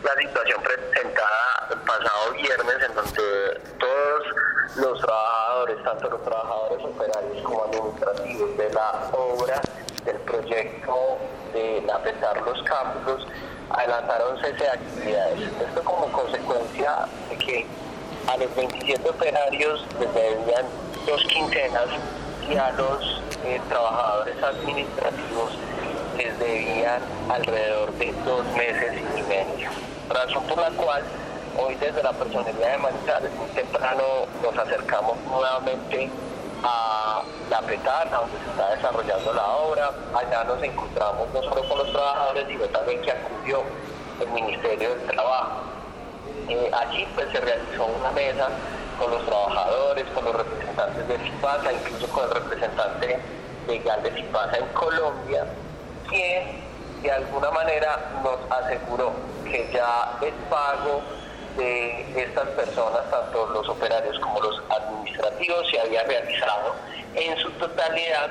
[0.03, 4.27] la situación presentada el pasado viernes en donde todos
[4.77, 9.61] los trabajadores, tanto los trabajadores operarios como administrativos de la obra
[10.05, 11.19] del proyecto
[11.53, 13.27] de apretar los campos,
[13.71, 15.41] adelantaron cese de actividades.
[15.61, 17.67] Esto como consecuencia de que
[18.29, 20.65] a los 27 operarios les debían
[21.07, 21.89] dos quincenas
[22.49, 25.53] y a los eh, trabajadores administrativos
[26.19, 27.01] les debían
[27.31, 29.71] alrededor de dos meses y medio.
[30.11, 31.03] Razón por la cual
[31.57, 34.03] hoy desde la personalidad de Manizales muy temprano
[34.43, 36.11] nos acercamos nuevamente
[36.65, 39.93] a la petana donde se está desarrollando la obra.
[40.13, 43.63] Allá nos encontramos no solo con los trabajadores, sino también que acudió
[44.21, 45.63] el Ministerio del Trabajo.
[46.49, 48.49] Eh, allí pues se realizó una mesa
[48.99, 53.21] con los trabajadores, con los representantes de FIPASA, incluso con el representante
[53.69, 55.47] legal de FIPASA en Colombia,
[56.09, 56.63] quien
[57.03, 59.13] de alguna manera nos aseguró
[59.45, 61.03] que ya el pago
[61.57, 66.75] de estas personas, tanto los operarios como los administrativos, se había realizado
[67.15, 68.31] en su totalidad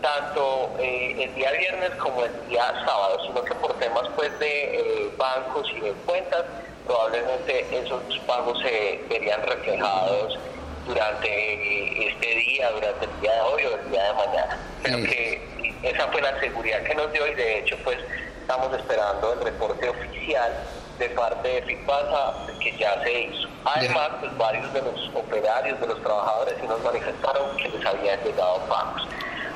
[0.00, 4.80] tanto eh, el día viernes como el día sábado, sino que por temas pues de
[4.80, 6.44] eh, bancos y de cuentas,
[6.86, 10.38] probablemente esos pagos se verían reflejados
[10.86, 14.58] durante este día, durante el día de hoy o el día de mañana.
[14.82, 17.98] Pero que esa fue la seguridad que nos dio y de hecho pues
[18.40, 20.52] estamos esperando el reporte oficial
[20.98, 23.48] de parte de FIPASA que ya se hizo.
[23.64, 28.20] Además, pues varios de los operarios, de los trabajadores, sí nos manifestaron que les habían
[28.24, 29.06] llegado pagos.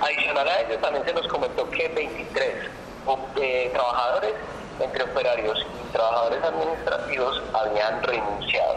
[0.03, 2.55] Adicional a ello, también se nos comentó que 23
[3.41, 4.35] eh, trabajadores,
[4.79, 8.77] entre operarios y trabajadores administrativos, habían renunciado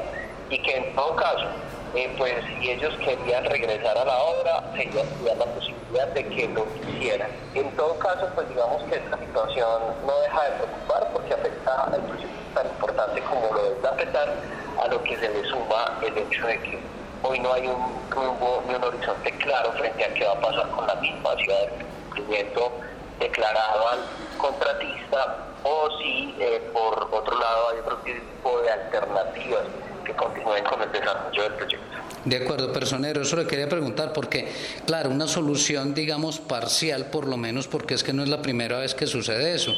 [0.49, 1.47] y que en todo caso,
[1.95, 5.03] eh, pues si ellos querían regresar a la obra, sería
[5.35, 7.29] la posibilidad de que lo hicieran.
[7.53, 12.01] En todo caso, pues digamos que esta situación no deja de preocupar porque afecta al
[12.01, 14.33] proyecto tan importante como lo es afectar
[14.81, 16.79] a lo que se le suma el hecho de que
[17.23, 20.69] hoy no hay un rumbo ni un horizonte claro frente a qué va a pasar
[20.71, 22.71] con la misma, va a cumplimiento
[23.19, 23.99] declarado al
[24.37, 29.63] contratista o si eh, por otro lado hay otro tipo de alternativas
[30.05, 31.85] que continúen con el desarrollo del proyecto.
[32.25, 34.47] De acuerdo, personero, eso le quería preguntar porque,
[34.87, 38.79] claro, una solución, digamos, parcial por lo menos, porque es que no es la primera
[38.79, 39.73] vez que sucede eso.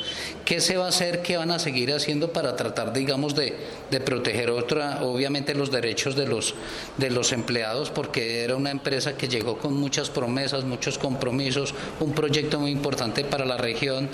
[0.45, 3.53] ¿Qué se va a hacer, qué van a seguir haciendo para tratar, digamos, de,
[3.91, 6.55] de proteger otra, obviamente los derechos de los,
[6.95, 12.13] de los empleados, porque era una empresa que llegó con muchas promesas, muchos compromisos, un
[12.13, 14.07] proyecto muy importante para la región,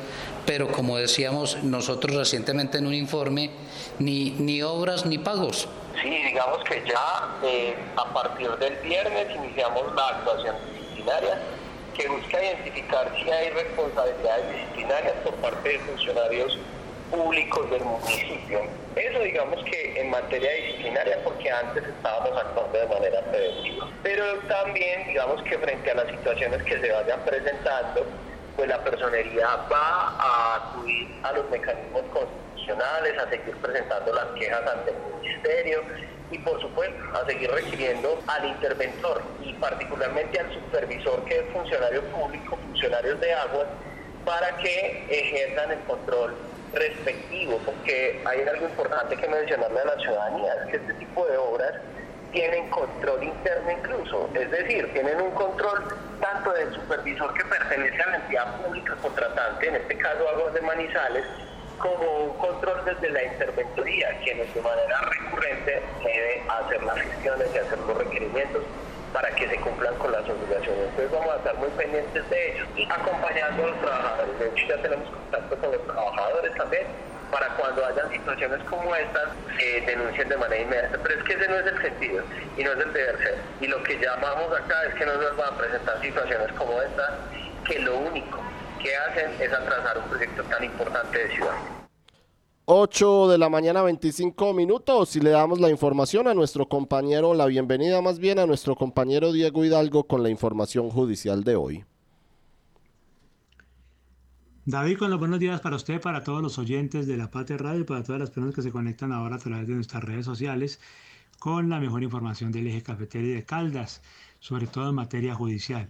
[0.48, 3.52] pero como decíamos nosotros recientemente en un informe,
[3.99, 5.68] ni, ni obras ni pagos.
[6.02, 11.40] Sí, digamos que ya eh, a partir del viernes iniciamos la actuación disciplinaria
[11.95, 16.57] que busca identificar si hay responsabilidades disciplinarias por parte de funcionarios
[17.11, 18.61] públicos del municipio.
[18.95, 23.88] Eso digamos que en materia disciplinaria porque antes estábamos actuando de manera preventiva.
[24.02, 28.06] Pero también digamos que frente a las situaciones que se vayan presentando,
[28.56, 34.62] pues la personería va a acudir a los mecanismos constitucionales, a seguir presentando las quejas
[34.68, 35.82] ante el ministerio
[36.32, 42.04] y por supuesto a seguir requiriendo al interventor y particularmente al supervisor que es funcionario
[42.12, 43.66] público, funcionarios de agua,
[44.26, 46.36] para que ejerzan el control
[46.74, 51.38] respectivo, porque hay algo importante que mencionarle a la ciudadanía, es que este tipo de
[51.38, 51.74] obras
[52.34, 55.84] tienen control interno incluso, es decir, tienen un control
[56.20, 60.62] tanto del supervisor que pertenece a la entidad pública contratante, en este caso Aguas de
[60.62, 61.26] Manizales,
[61.78, 67.58] como un control desde la interventoría, quienes de manera recurrente debe hacer las gestiones y
[67.58, 68.64] hacer los requerimientos
[69.14, 70.90] para que se cumplan con las obligaciones.
[70.90, 74.40] Entonces vamos a estar muy pendientes de ellos y acompañando a los trabajadores.
[74.40, 76.88] De hecho ya tenemos contacto con los trabajadores también
[77.34, 81.00] para cuando hayan situaciones como estas se denuncien de manera inmediata.
[81.02, 82.24] Pero es que ese no es el sentido
[82.58, 83.38] y no es el deber ser.
[83.60, 87.12] Y lo que llamamos acá es que no nos van a presentar situaciones como estas
[87.66, 88.40] que lo único
[88.82, 91.56] que hacen es atrasar un proyecto tan importante de ciudad.
[92.66, 97.46] 8 de la mañana 25 minutos y le damos la información a nuestro compañero, la
[97.46, 101.86] bienvenida más bien a nuestro compañero Diego Hidalgo con la información judicial de hoy.
[104.65, 107.85] David, con los buenos días para usted, para todos los oyentes de La Patria Radio
[107.85, 110.80] para todas las personas que se conectan ahora a través de nuestras redes sociales.
[111.38, 114.02] con la mejor información del eje cafetero y de Caldas,
[114.40, 115.90] sobre todo en materia judicial.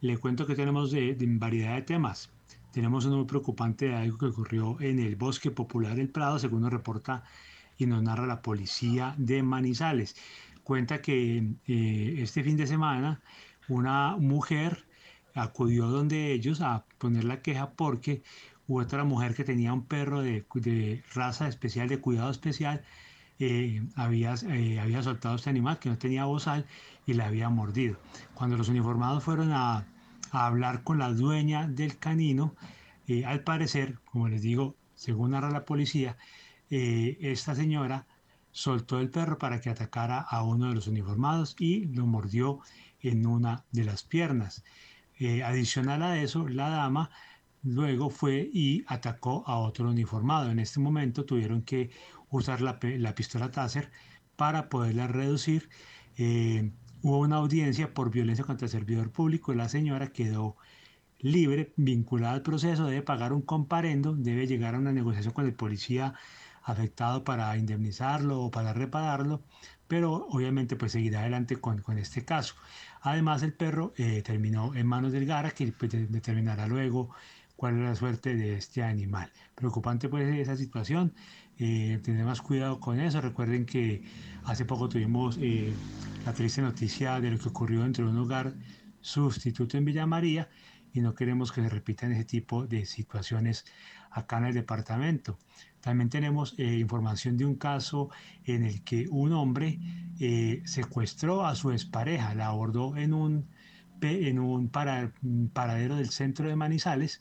[0.00, 2.30] Le cuento que tenemos de, de variedad de temas.
[2.72, 6.62] Tenemos uno muy preocupante de algo que ocurrió en el Bosque Popular del Prado, según
[6.62, 7.24] nos reporta
[7.76, 10.16] y nos narra la policía de Manizales.
[10.62, 13.20] Cuenta que eh, este fin de semana
[13.68, 14.83] una mujer
[15.34, 18.22] acudió donde ellos a poner la queja porque
[18.68, 22.82] otra mujer que tenía un perro de, raza especial, de cuidado especial,
[23.38, 26.66] eh, había, eh, había soltado este animal que no tenía bozal
[27.04, 27.98] y la había mordido.
[28.34, 29.86] Cuando los uniformados fueron a,
[30.30, 32.54] a hablar con la dueña del canino,
[33.06, 36.16] eh, al parecer, como les digo, según narra la policía,
[36.70, 38.06] esta señora
[38.50, 42.60] soltó el perro para que atacara a uno de los uniformados y lo mordió
[43.00, 44.64] en una de las piernas.
[45.44, 47.10] Adicional a eso, la dama
[47.62, 50.50] luego fue y atacó a otro uniformado.
[50.50, 51.90] En este momento tuvieron que
[52.30, 52.78] usar la,
[53.14, 53.90] pistola Taser
[54.36, 55.70] para poderla reducir.
[56.16, 56.72] Eh,
[57.02, 60.56] hubo una audiencia por violencia contra el servidor público y la señora quedó
[61.18, 65.54] libre, vinculada al proceso, debe pagar un comparendo, debe llegar a una negociación con el
[65.54, 66.14] policía
[66.62, 69.42] afectado para indemnizarlo o para repararlo,
[69.86, 72.54] pero obviamente pues seguirá adelante con, este caso.
[73.04, 77.10] Además el perro eh, terminó en manos del GARA que pues, determinará luego
[77.54, 79.30] cuál es la suerte de este animal.
[79.54, 81.12] Preocupante pues esa situación,
[81.58, 83.20] eh, tener más cuidado con eso.
[83.20, 84.02] Recuerden que
[84.44, 85.74] hace poco tuvimos eh,
[86.24, 88.54] la triste noticia de lo que ocurrió dentro de un hogar
[89.02, 90.48] sustituto en Villa María
[90.94, 93.66] y no queremos que se repitan ese tipo de situaciones
[94.12, 95.38] acá en el departamento.
[95.84, 98.08] También tenemos eh, información de un caso
[98.44, 99.78] en el que un hombre
[100.64, 103.48] secuestró a su expareja, la abordó en un,
[104.00, 107.20] en un paradero del centro de Manizales,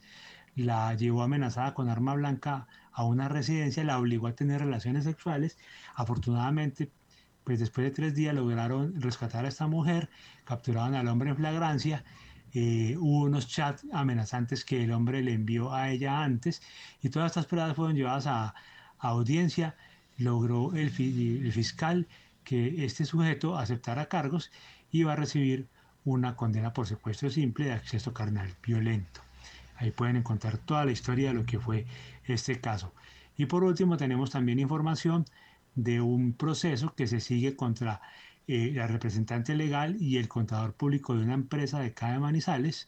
[0.56, 5.58] la llevó amenazada con arma blanca a una residencia, la obligó a tener relaciones sexuales.
[5.96, 6.90] Afortunadamente,
[7.44, 10.10] pues después de tres días lograron rescatar a esta mujer,
[10.46, 12.06] capturaron al hombre en flagrancia.
[12.54, 16.62] Eh, hubo unos chats amenazantes que el hombre le envió a ella antes
[17.02, 18.56] y todas estas pruebas fueron llevadas a,
[19.00, 19.76] audiencia.
[20.18, 22.08] Logró el, el fiscal
[22.44, 24.52] que este sujeto aceptara cargos
[24.92, 25.68] y va a recibir
[26.06, 29.22] una condena por secuestro simple de acceso carnal violento.
[29.78, 31.86] Ahí pueden encontrar toda la historia de lo que fue
[32.26, 32.94] este caso.
[33.36, 35.26] Y por último tenemos también información
[35.76, 38.02] de un proceso que se sigue contra
[38.48, 42.88] eh, la representante legal y el contador público de una empresa de Cada Manizales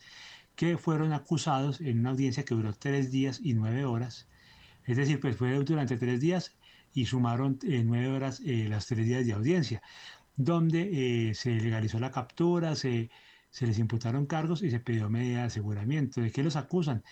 [0.56, 4.28] que fueron acusados en una audiencia que duró tres días y nueve horas.
[4.86, 6.56] Es decir, pues fue durante tres días
[6.94, 9.82] y sumaron eh, nueve horas eh, las tres días de audiencia,
[10.38, 13.10] donde se legalizó la captura, se
[13.56, 16.20] se les imputaron cargos y se pidió medida de aseguramiento.
[16.20, 17.06] ¿De qué los acusan?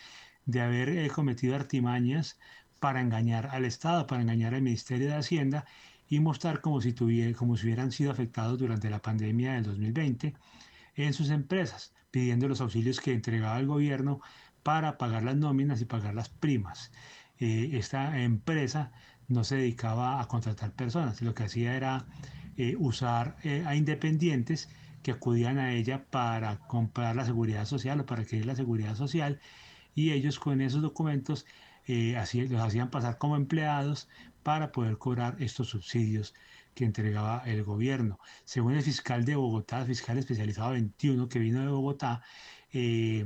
[0.45, 2.37] De haber eh, cometido artimañas
[2.81, 5.65] para engañar al Estado, para engañar al Ministerio de Hacienda
[6.09, 10.33] y mostrar como si, si hubieran sido afectados durante la pandemia del 2020
[10.95, 14.21] en sus empresas, pidiendo los auxilios que entregaba el gobierno
[14.63, 16.91] para pagar las nóminas y pagar las primas.
[17.39, 18.91] Eh, esta empresa
[19.27, 22.05] no se dedicaba a contratar personas, lo que hacía era
[22.57, 24.69] eh, usar a independientes
[25.03, 29.39] que acudían a ella para comprar la seguridad social o para adquirir la seguridad social
[29.95, 31.45] y ellos con esos documentos
[31.85, 32.15] eh,
[32.49, 34.07] los hacían pasar como empleados
[34.43, 36.33] para poder cobrar estos subsidios
[36.75, 38.19] que entregaba el gobierno.
[38.45, 42.21] Según el fiscal de Bogotá, el fiscal especializado 21 que vino de Bogotá,
[42.73, 43.25] eh,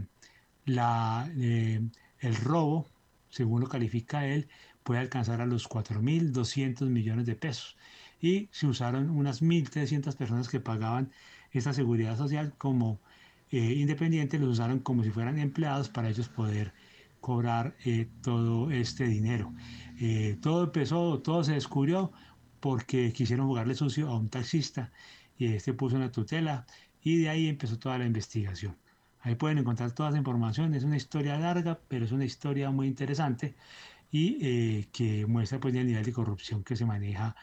[0.67, 1.81] eh,
[2.19, 2.87] el robo,
[3.29, 4.47] según lo califica él,
[4.83, 7.77] puede alcanzar a los 4.200 millones de pesos.
[8.21, 11.11] Y se usaron unas 1.300 personas que pagaban
[11.51, 12.99] esta seguridad social como
[13.51, 16.73] eh, independientes los usaron como si fueran empleados para ellos poder
[17.27, 19.53] cobrar eh, todo este dinero.
[19.99, 22.13] Eh, todo empezó, todo se descubrió
[22.61, 24.93] porque quisieron jugarle sucio a un taxista
[25.37, 26.65] y este puso una tutela
[27.03, 28.77] y de ahí empezó toda la investigación.
[29.19, 32.87] Ahí pueden encontrar toda esa información, es una historia larga, pero es una historia muy
[32.87, 33.55] interesante
[34.09, 37.35] y que muestra pues el nivel de corrupción que se maneja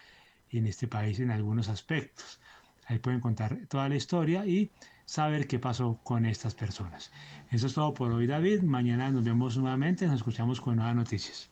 [0.49, 2.41] en este país en algunos aspectos.
[2.87, 4.71] Ahí pueden contar toda la historia y
[5.05, 7.11] saber qué pasó con estas personas.
[7.51, 8.63] Eso es todo por hoy, David.
[8.63, 11.51] Mañana nos vemos nuevamente, nos escuchamos con nuevas noticias.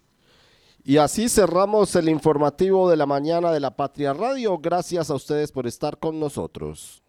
[0.84, 4.58] Y así cerramos el informativo de la mañana de la Patria Radio.
[4.58, 7.02] Gracias a ustedes por estar con nosotros.